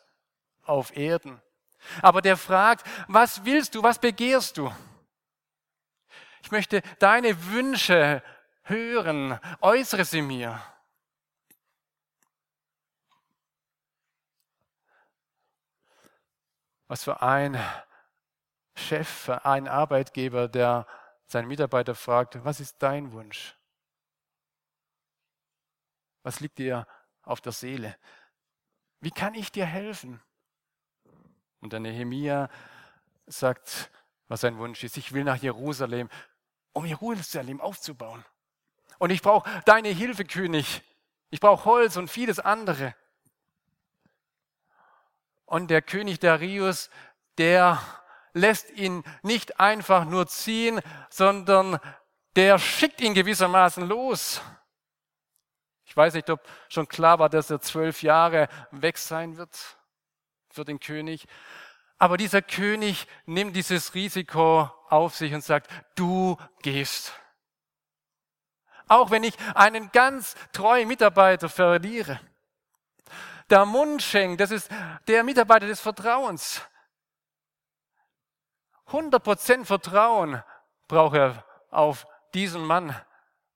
auf 0.63 0.95
Erden. 0.95 1.41
Aber 2.01 2.21
der 2.21 2.37
fragt, 2.37 2.85
was 3.07 3.45
willst 3.45 3.75
du, 3.75 3.83
was 3.83 3.99
begehrst 3.99 4.57
du? 4.57 4.71
Ich 6.43 6.51
möchte 6.51 6.81
deine 6.99 7.45
Wünsche 7.47 8.23
hören, 8.63 9.39
äußere 9.61 10.05
sie 10.05 10.21
mir. 10.21 10.61
Was 16.87 17.03
für 17.03 17.21
ein 17.21 17.57
Chef, 18.75 19.29
ein 19.29 19.67
Arbeitgeber, 19.67 20.47
der 20.47 20.85
sein 21.25 21.47
Mitarbeiter 21.47 21.95
fragt, 21.95 22.43
was 22.43 22.59
ist 22.59 22.81
dein 22.83 23.11
Wunsch? 23.13 23.57
Was 26.23 26.39
liegt 26.39 26.57
dir 26.57 26.85
auf 27.23 27.39
der 27.41 27.53
Seele? 27.53 27.97
Wie 28.99 29.11
kann 29.11 29.33
ich 29.33 29.51
dir 29.51 29.65
helfen? 29.65 30.21
Und 31.61 31.73
der 31.73 31.79
Nehemia 31.79 32.49
sagt, 33.27 33.91
was 34.27 34.41
sein 34.41 34.57
Wunsch 34.57 34.83
ist. 34.83 34.97
Ich 34.97 35.13
will 35.13 35.23
nach 35.23 35.37
Jerusalem, 35.37 36.09
um 36.73 36.85
Jerusalem 36.85 37.61
aufzubauen. 37.61 38.25
Und 38.97 39.11
ich 39.11 39.21
brauche 39.21 39.49
deine 39.65 39.89
Hilfe, 39.89 40.25
König. 40.25 40.81
Ich 41.29 41.39
brauche 41.39 41.65
Holz 41.65 41.97
und 41.97 42.09
vieles 42.09 42.39
andere. 42.39 42.95
Und 45.45 45.69
der 45.69 45.81
König 45.81 46.19
Darius, 46.19 46.89
der 47.37 47.81
lässt 48.33 48.71
ihn 48.71 49.03
nicht 49.21 49.59
einfach 49.59 50.05
nur 50.05 50.27
ziehen, 50.27 50.81
sondern 51.09 51.79
der 52.35 52.57
schickt 52.57 53.01
ihn 53.01 53.13
gewissermaßen 53.13 53.85
los. 53.87 54.41
Ich 55.85 55.95
weiß 55.95 56.13
nicht, 56.13 56.29
ob 56.29 56.41
schon 56.69 56.87
klar 56.87 57.19
war, 57.19 57.27
dass 57.27 57.49
er 57.49 57.59
zwölf 57.59 58.01
Jahre 58.01 58.47
weg 58.71 58.97
sein 58.97 59.35
wird 59.35 59.77
für 60.51 60.65
den 60.65 60.79
König. 60.79 61.25
Aber 61.97 62.17
dieser 62.17 62.41
König 62.41 63.07
nimmt 63.25 63.55
dieses 63.55 63.93
Risiko 63.93 64.69
auf 64.89 65.15
sich 65.15 65.33
und 65.33 65.43
sagt, 65.43 65.69
du 65.95 66.37
gehst. 66.61 67.13
Auch 68.87 69.11
wenn 69.11 69.23
ich 69.23 69.35
einen 69.55 69.91
ganz 69.91 70.35
treuen 70.51 70.87
Mitarbeiter 70.87 71.47
verliere. 71.47 72.19
Der 73.49 73.65
Mundschenk, 73.65 74.37
das 74.37 74.51
ist 74.51 74.69
der 75.07 75.23
Mitarbeiter 75.23 75.67
des 75.67 75.79
Vertrauens. 75.79 76.61
100% 78.87 79.65
Vertrauen 79.65 80.43
braucht 80.87 81.15
er 81.15 81.45
auf 81.69 82.05
diesen 82.33 82.65
Mann, 82.65 82.95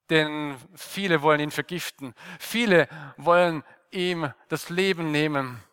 denn 0.10 0.58
viele 0.76 1.22
wollen 1.22 1.40
ihn 1.40 1.52
vergiften. 1.52 2.14
Viele 2.40 2.88
wollen 3.18 3.64
ihm 3.92 4.32
das 4.50 4.70
Leben 4.70 5.12
nehmen. 5.12 5.64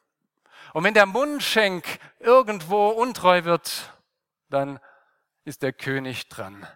Und 0.73 0.85
wenn 0.85 0.95
der 0.95 1.07
Mundschenk 1.07 1.99
irgendwo 2.19 2.89
untreu 2.89 3.45
wird, 3.45 3.93
dann 4.49 4.81
ist 5.45 5.63
der 5.63 5.73
König 5.73 6.29
dran. 6.29 6.67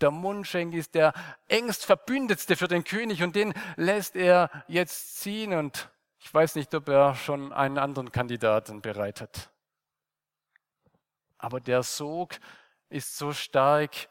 Der 0.00 0.12
Mundschenk 0.12 0.74
ist 0.74 0.94
der 0.94 1.12
engst 1.48 1.84
Verbündetste 1.84 2.56
für 2.56 2.68
den 2.68 2.84
König 2.84 3.22
und 3.22 3.34
den 3.34 3.52
lässt 3.76 4.14
er 4.14 4.64
jetzt 4.68 5.16
ziehen 5.16 5.52
und 5.54 5.90
ich 6.20 6.32
weiß 6.32 6.54
nicht, 6.54 6.72
ob 6.74 6.88
er 6.88 7.14
schon 7.14 7.52
einen 7.52 7.78
anderen 7.78 8.12
Kandidaten 8.12 8.80
bereit 8.80 9.20
hat. 9.20 9.50
Aber 11.36 11.60
der 11.60 11.82
Sog 11.82 12.38
ist 12.88 13.16
so 13.16 13.32
stark, 13.32 14.08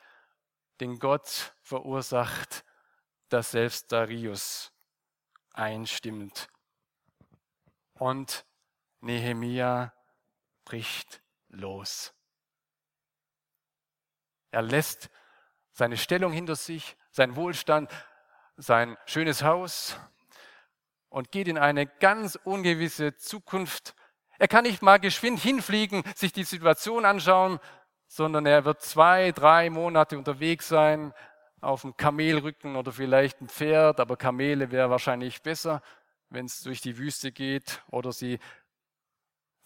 den 0.79 0.99
Gott 0.99 1.53
verursacht, 1.61 2.63
dass 3.29 3.51
selbst 3.51 3.91
Darius 3.91 4.71
einstimmt. 5.53 6.47
Und 7.95 8.46
Nehemia 9.01 9.93
bricht 10.65 11.21
los. 11.49 12.13
Er 14.51 14.61
lässt 14.61 15.09
seine 15.71 15.97
Stellung 15.97 16.31
hinter 16.31 16.55
sich, 16.55 16.97
sein 17.11 17.35
Wohlstand, 17.35 17.91
sein 18.57 18.97
schönes 19.05 19.43
Haus 19.43 19.97
und 21.09 21.31
geht 21.31 21.47
in 21.47 21.57
eine 21.57 21.85
ganz 21.85 22.35
ungewisse 22.43 23.15
Zukunft 23.15 23.95
er 24.39 24.47
kann 24.47 24.63
nicht 24.63 24.81
mal 24.81 24.99
geschwind 24.99 25.39
hinfliegen, 25.39 26.03
sich 26.15 26.31
die 26.31 26.43
Situation 26.43 27.05
anschauen, 27.05 27.59
sondern 28.07 28.45
er 28.45 28.65
wird 28.65 28.81
zwei, 28.81 29.31
drei 29.31 29.69
Monate 29.69 30.17
unterwegs 30.17 30.67
sein, 30.67 31.13
auf 31.59 31.81
dem 31.81 31.97
Kamelrücken 31.97 32.75
oder 32.75 32.91
vielleicht 32.91 33.41
ein 33.41 33.49
Pferd, 33.49 33.99
aber 33.99 34.15
Kamele 34.15 34.71
wäre 34.71 34.91
wahrscheinlich 34.91 35.41
besser, 35.41 35.81
wenn 36.29 36.45
es 36.45 36.61
durch 36.61 36.81
die 36.81 36.99
Wüste 36.99 37.31
geht 37.31 37.81
oder 37.89 38.11
sie 38.11 38.37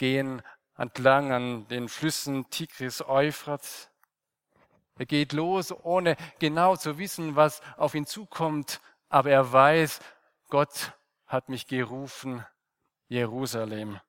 gehen 0.02 0.42
entlang 0.78 1.32
an 1.32 1.68
den 1.68 1.88
Flüssen 1.88 2.50
Tigris, 2.50 3.04
Euphrat. 3.08 3.92
Er 4.98 5.06
geht 5.06 5.32
los, 5.32 5.72
ohne 5.72 6.18
genau 6.40 6.76
zu 6.76 6.98
wissen, 6.98 7.36
was 7.36 7.62
auf 7.78 7.94
ihn 7.94 8.08
zukommt, 8.08 8.82
aber 9.10 9.30
er 9.30 9.54
weiß, 9.54 10.00
Gott 10.50 10.94
hat 11.28 11.50
mich 11.50 11.68
gerufen, 11.68 12.44
Jerusalem 13.10 14.00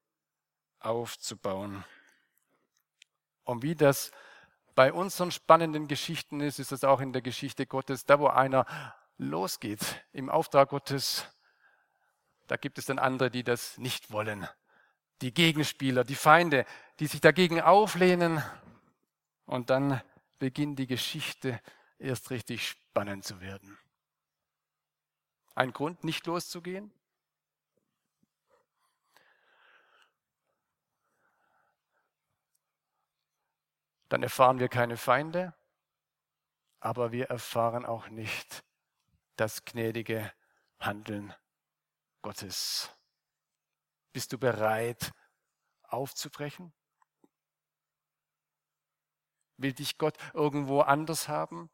aufzubauen. 0.78 1.84
Und 3.44 3.62
wie 3.62 3.74
das 3.74 4.12
bei 4.74 4.94
unseren 4.94 5.30
spannenden 5.30 5.88
Geschichten 5.88 6.40
ist, 6.40 6.58
ist 6.58 6.72
es 6.72 6.84
auch 6.84 7.02
in 7.02 7.12
der 7.12 7.20
Geschichte 7.20 7.66
Gottes, 7.66 8.06
da 8.06 8.18
wo 8.18 8.28
einer 8.28 8.64
losgeht 9.18 10.02
im 10.12 10.30
Auftrag 10.30 10.70
Gottes, 10.70 11.26
da 12.46 12.56
gibt 12.56 12.78
es 12.78 12.86
dann 12.86 12.98
andere, 12.98 13.30
die 13.30 13.44
das 13.44 13.76
nicht 13.76 14.10
wollen. 14.10 14.48
Die 15.22 15.32
Gegenspieler, 15.32 16.04
die 16.04 16.16
Feinde, 16.16 16.66
die 16.98 17.06
sich 17.06 17.20
dagegen 17.20 17.60
auflehnen. 17.60 18.42
Und 19.46 19.70
dann 19.70 20.02
beginnt 20.38 20.78
die 20.78 20.86
Geschichte 20.86 21.60
erst 21.98 22.30
richtig 22.30 22.68
spannend 22.68 23.24
zu 23.24 23.40
werden. 23.40 23.78
Ein 25.54 25.72
Grund, 25.72 26.02
nicht 26.04 26.26
loszugehen? 26.26 26.92
Dann 34.08 34.22
erfahren 34.22 34.58
wir 34.58 34.68
keine 34.68 34.96
Feinde, 34.96 35.54
aber 36.80 37.12
wir 37.12 37.30
erfahren 37.30 37.86
auch 37.86 38.08
nicht 38.08 38.62
das 39.36 39.64
gnädige 39.64 40.32
Handeln 40.80 41.32
Gottes. 42.20 42.90
Bist 44.12 44.32
du 44.32 44.38
bereit 44.38 45.12
aufzubrechen? 45.82 46.72
Will 49.56 49.72
dich 49.72 49.96
Gott 49.96 50.16
irgendwo 50.34 50.80
anders 50.80 51.28
haben? 51.28 51.70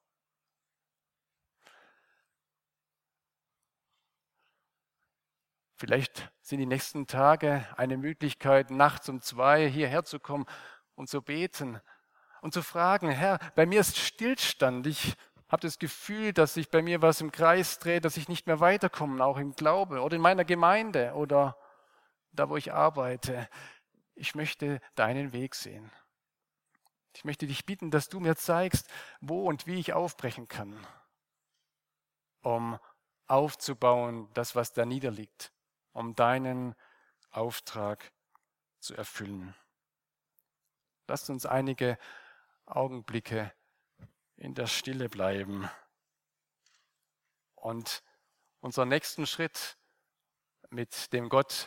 Vielleicht 5.77 6.33
sind 6.41 6.59
die 6.59 6.67
nächsten 6.67 7.07
Tage 7.07 7.65
eine 7.77 7.97
Möglichkeit, 7.97 8.71
nachts 8.71 9.09
um 9.09 9.21
zwei 9.21 9.69
hierher 9.69 10.05
zu 10.05 10.19
kommen 10.19 10.45
und 10.97 11.09
zu 11.09 11.23
beten 11.23 11.81
und 12.43 12.53
zu 12.53 12.63
fragen, 12.63 13.11
Herr, 13.11 13.39
bei 13.55 13.65
mir 13.65 13.81
ist 13.81 13.97
Stillstand. 13.97 14.89
Ich 14.89 15.15
habe 15.49 15.63
das 15.63 15.79
Gefühl, 15.79 16.33
dass 16.33 16.55
sich 16.55 16.69
bei 16.69 16.83
mir 16.83 17.01
was 17.01 17.21
im 17.21 17.31
Kreis 17.31 17.79
dreht, 17.79 18.05
dass 18.05 18.17
ich 18.17 18.29
nicht 18.29 18.49
mehr 18.49 18.59
weiterkomme, 18.59 19.25
auch 19.25 19.39
im 19.39 19.55
Glaube 19.55 20.01
oder 20.01 20.17
in 20.17 20.23
meiner 20.23 20.45
Gemeinde 20.45 21.13
oder 21.15 21.57
da, 22.33 22.49
wo 22.49 22.57
ich 22.57 22.73
arbeite. 22.73 23.49
Ich 24.15 24.35
möchte 24.35 24.81
deinen 24.95 25.33
Weg 25.33 25.55
sehen. 25.55 25.91
Ich 27.15 27.25
möchte 27.25 27.47
dich 27.47 27.67
bitten, 27.67 27.91
dass 27.91 28.09
du 28.09 28.21
mir 28.21 28.37
zeigst, 28.37 28.89
wo 29.21 29.47
und 29.49 29.67
wie 29.67 29.79
ich 29.79 29.93
aufbrechen 29.93 30.49
kann, 30.49 30.87
um 32.43 32.79
aufzubauen, 33.27 34.29
das, 34.35 34.55
was 34.55 34.73
da 34.73 34.85
niederliegt 34.85 35.53
um 35.99 36.15
deinen 36.15 36.77
Auftrag 37.31 38.13
zu 38.79 38.95
erfüllen. 38.95 39.53
Lasst 41.09 41.29
uns 41.29 41.45
einige 41.45 41.99
Augenblicke 42.67 43.53
in 44.37 44.55
der 44.55 44.69
Stille 44.69 45.09
bleiben 45.09 45.69
und 47.57 48.05
unseren 48.61 48.89
nächsten 48.89 49.27
Schritt 49.27 49.77
mit 50.71 51.13
dem 51.13 51.29
Gott 51.29 51.67